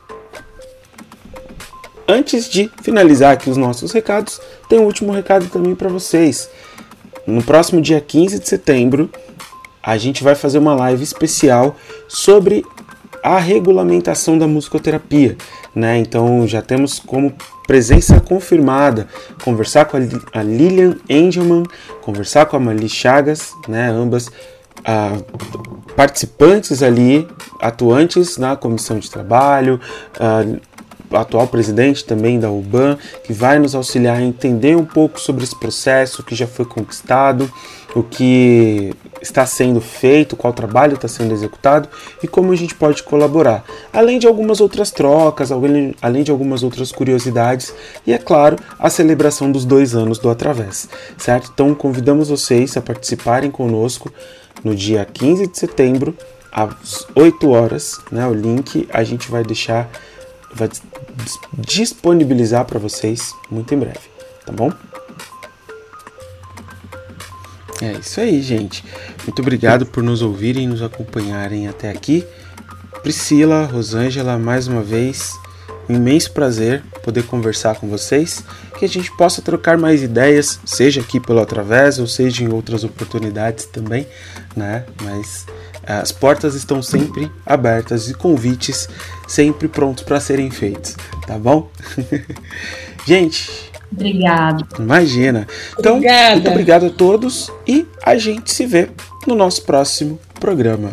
[2.06, 6.48] Antes de finalizar aqui os nossos recados, tem um último recado também para vocês.
[7.26, 9.10] No próximo dia 15 de setembro,
[9.82, 12.64] a gente vai fazer uma live especial sobre
[13.22, 15.36] a regulamentação da musicoterapia,
[15.74, 15.98] né?
[15.98, 17.34] Então já temos como
[17.68, 19.06] presença confirmada
[19.44, 19.98] conversar com
[20.32, 21.64] a Lilian Engelman,
[22.00, 23.90] conversar com a Mali Chagas, né?
[23.90, 24.30] Ambas
[24.84, 25.18] ah,
[25.94, 27.28] participantes ali,
[27.60, 29.78] atuantes na comissão de trabalho,
[30.18, 30.44] ah,
[31.12, 35.58] atual presidente também da UBAN, que vai nos auxiliar a entender um pouco sobre esse
[35.58, 37.52] processo, que já foi conquistado,
[37.94, 41.88] o que está sendo feito, qual trabalho está sendo executado
[42.22, 43.64] e como a gente pode colaborar.
[43.92, 47.74] Além de algumas outras trocas, além de algumas outras curiosidades
[48.06, 51.50] e, é claro, a celebração dos dois anos do Através, certo?
[51.52, 54.12] Então convidamos vocês a participarem conosco
[54.62, 56.16] no dia 15 de setembro,
[56.52, 58.26] às 8 horas, né?
[58.26, 59.90] O link a gente vai deixar
[60.54, 60.68] vai
[61.52, 64.00] disponibilizar para vocês muito em breve,
[64.46, 64.72] tá bom?
[67.80, 68.84] É isso aí, gente.
[69.24, 72.24] Muito obrigado por nos ouvirem e nos acompanharem até aqui.
[73.02, 75.38] Priscila, Rosângela, mais uma vez,
[75.88, 78.44] um imenso prazer poder conversar com vocês,
[78.78, 82.84] que a gente possa trocar mais ideias, seja aqui pelo Através ou seja em outras
[82.84, 84.06] oportunidades também,
[84.56, 84.84] né?
[85.02, 85.46] Mas
[85.86, 88.88] as portas estão sempre abertas e convites
[89.26, 91.70] sempre prontos para serem feitos, tá bom?
[93.06, 94.66] gente, Obrigado.
[94.78, 95.46] Imagina.
[95.78, 96.34] Então, Obrigada.
[96.34, 98.88] muito obrigado a todos e a gente se vê
[99.26, 100.92] no nosso próximo programa.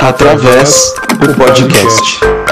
[0.00, 2.49] Através do podcast.